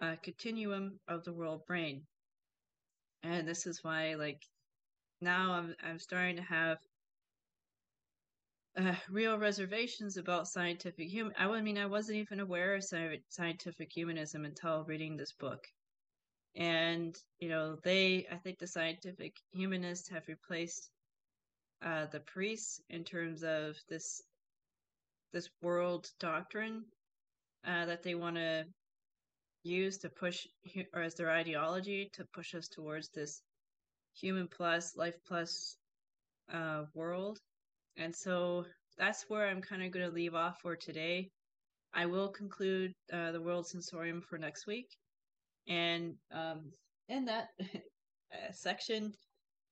[0.00, 2.02] uh, continuum of the world brain.
[3.22, 4.42] And this is why, like,
[5.22, 6.78] now I'm I'm starting to have
[8.76, 11.34] uh, real reservations about scientific human.
[11.38, 15.64] I mean, I wasn't even aware of scientific humanism until reading this book.
[16.56, 20.90] And you know, they I think the scientific humanists have replaced
[21.84, 24.22] uh, the priests in terms of this
[25.32, 26.84] this world doctrine
[27.66, 28.64] uh, that they want to
[29.62, 30.46] use to push
[30.92, 33.40] or as their ideology to push us towards this
[34.14, 35.76] human plus life plus
[36.52, 37.38] uh, world
[37.96, 38.64] and so
[38.98, 41.28] that's where i'm kind of going to leave off for today
[41.94, 44.88] i will conclude uh, the world sensorium for next week
[45.68, 46.72] and um,
[47.08, 49.12] in that uh, section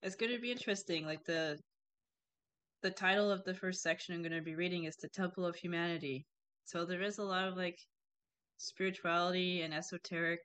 [0.03, 1.59] it's going to be interesting like the
[2.83, 5.55] the title of the first section I'm going to be reading is The Temple of
[5.57, 6.25] Humanity.
[6.65, 7.79] So there is a lot of like
[8.57, 10.41] spirituality and esoteric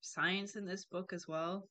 [0.00, 1.68] science in this book as well.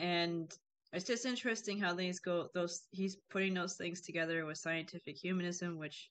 [0.00, 0.50] And
[0.94, 5.78] it's just interesting how these go those he's putting those things together with scientific humanism,
[5.78, 6.10] which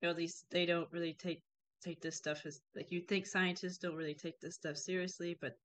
[0.00, 1.42] you know these they don't really take
[1.82, 5.58] take this stuff as like you think scientists don't really take this stuff seriously, but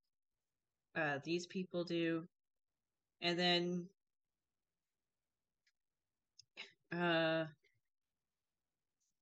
[0.96, 2.24] uh, these people do.
[3.22, 3.86] And then
[6.91, 7.46] uh,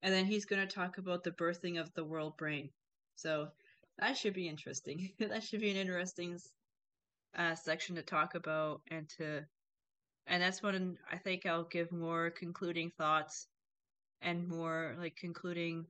[0.02, 2.70] and then he's going to talk about the birthing of the world brain.
[3.16, 3.50] So
[4.00, 5.12] that should be interesting.
[5.20, 6.40] that should be an interesting
[7.38, 9.42] uh, section to talk about and to,
[10.28, 13.48] and that's when I think I'll give more concluding thoughts
[14.22, 15.86] and more like concluding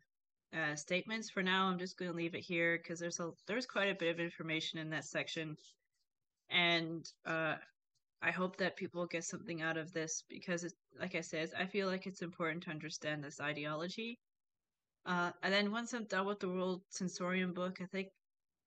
[0.55, 1.29] uh, statements.
[1.29, 3.95] For now, I'm just going to leave it here because there's a there's quite a
[3.95, 5.57] bit of information in that section,
[6.49, 7.55] and uh,
[8.23, 11.65] I hope that people get something out of this because, it's, like I said, I
[11.65, 14.17] feel like it's important to understand this ideology.
[15.05, 18.07] Uh, and then once I'm done with the World Sensorium book, I think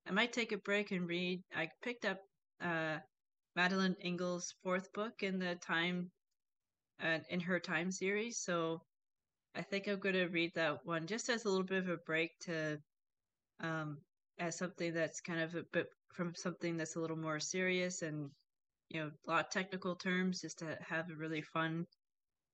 [0.06, 1.40] I might take a break and read.
[1.56, 2.18] I picked up
[2.60, 2.98] uh,
[3.54, 6.10] Madeleine L'Engle's fourth book in the time,
[7.02, 8.38] uh, in her time series.
[8.38, 8.82] So
[9.54, 11.96] I think I'm going to read that one just as a little bit of a
[11.96, 12.78] break to,
[13.60, 13.98] um,
[14.38, 15.86] as something that's kind of a bit
[16.16, 18.30] from something that's a little more serious and
[18.88, 21.86] you know a lot of technical terms just to have a really fun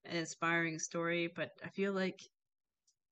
[0.05, 2.21] and inspiring story but i feel like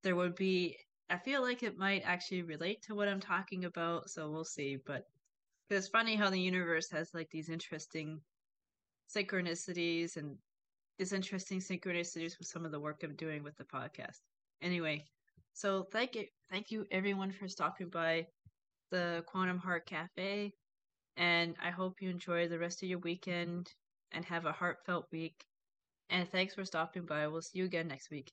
[0.02, 0.76] there would be
[1.08, 4.76] i feel like it might actually relate to what i'm talking about so we'll see
[4.86, 5.04] but
[5.74, 8.20] it's funny how the universe has like these interesting
[9.14, 10.36] synchronicities and
[10.98, 14.20] these interesting synchronicities with some of the work i'm doing with the podcast
[14.62, 15.04] anyway
[15.52, 18.26] so thank you thank you everyone for stopping by
[18.90, 20.52] the quantum heart cafe
[21.16, 23.72] and I hope you enjoy the rest of your weekend
[24.12, 25.44] and have a heartfelt week.
[26.08, 27.26] And thanks for stopping by.
[27.28, 28.32] We'll see you again next week.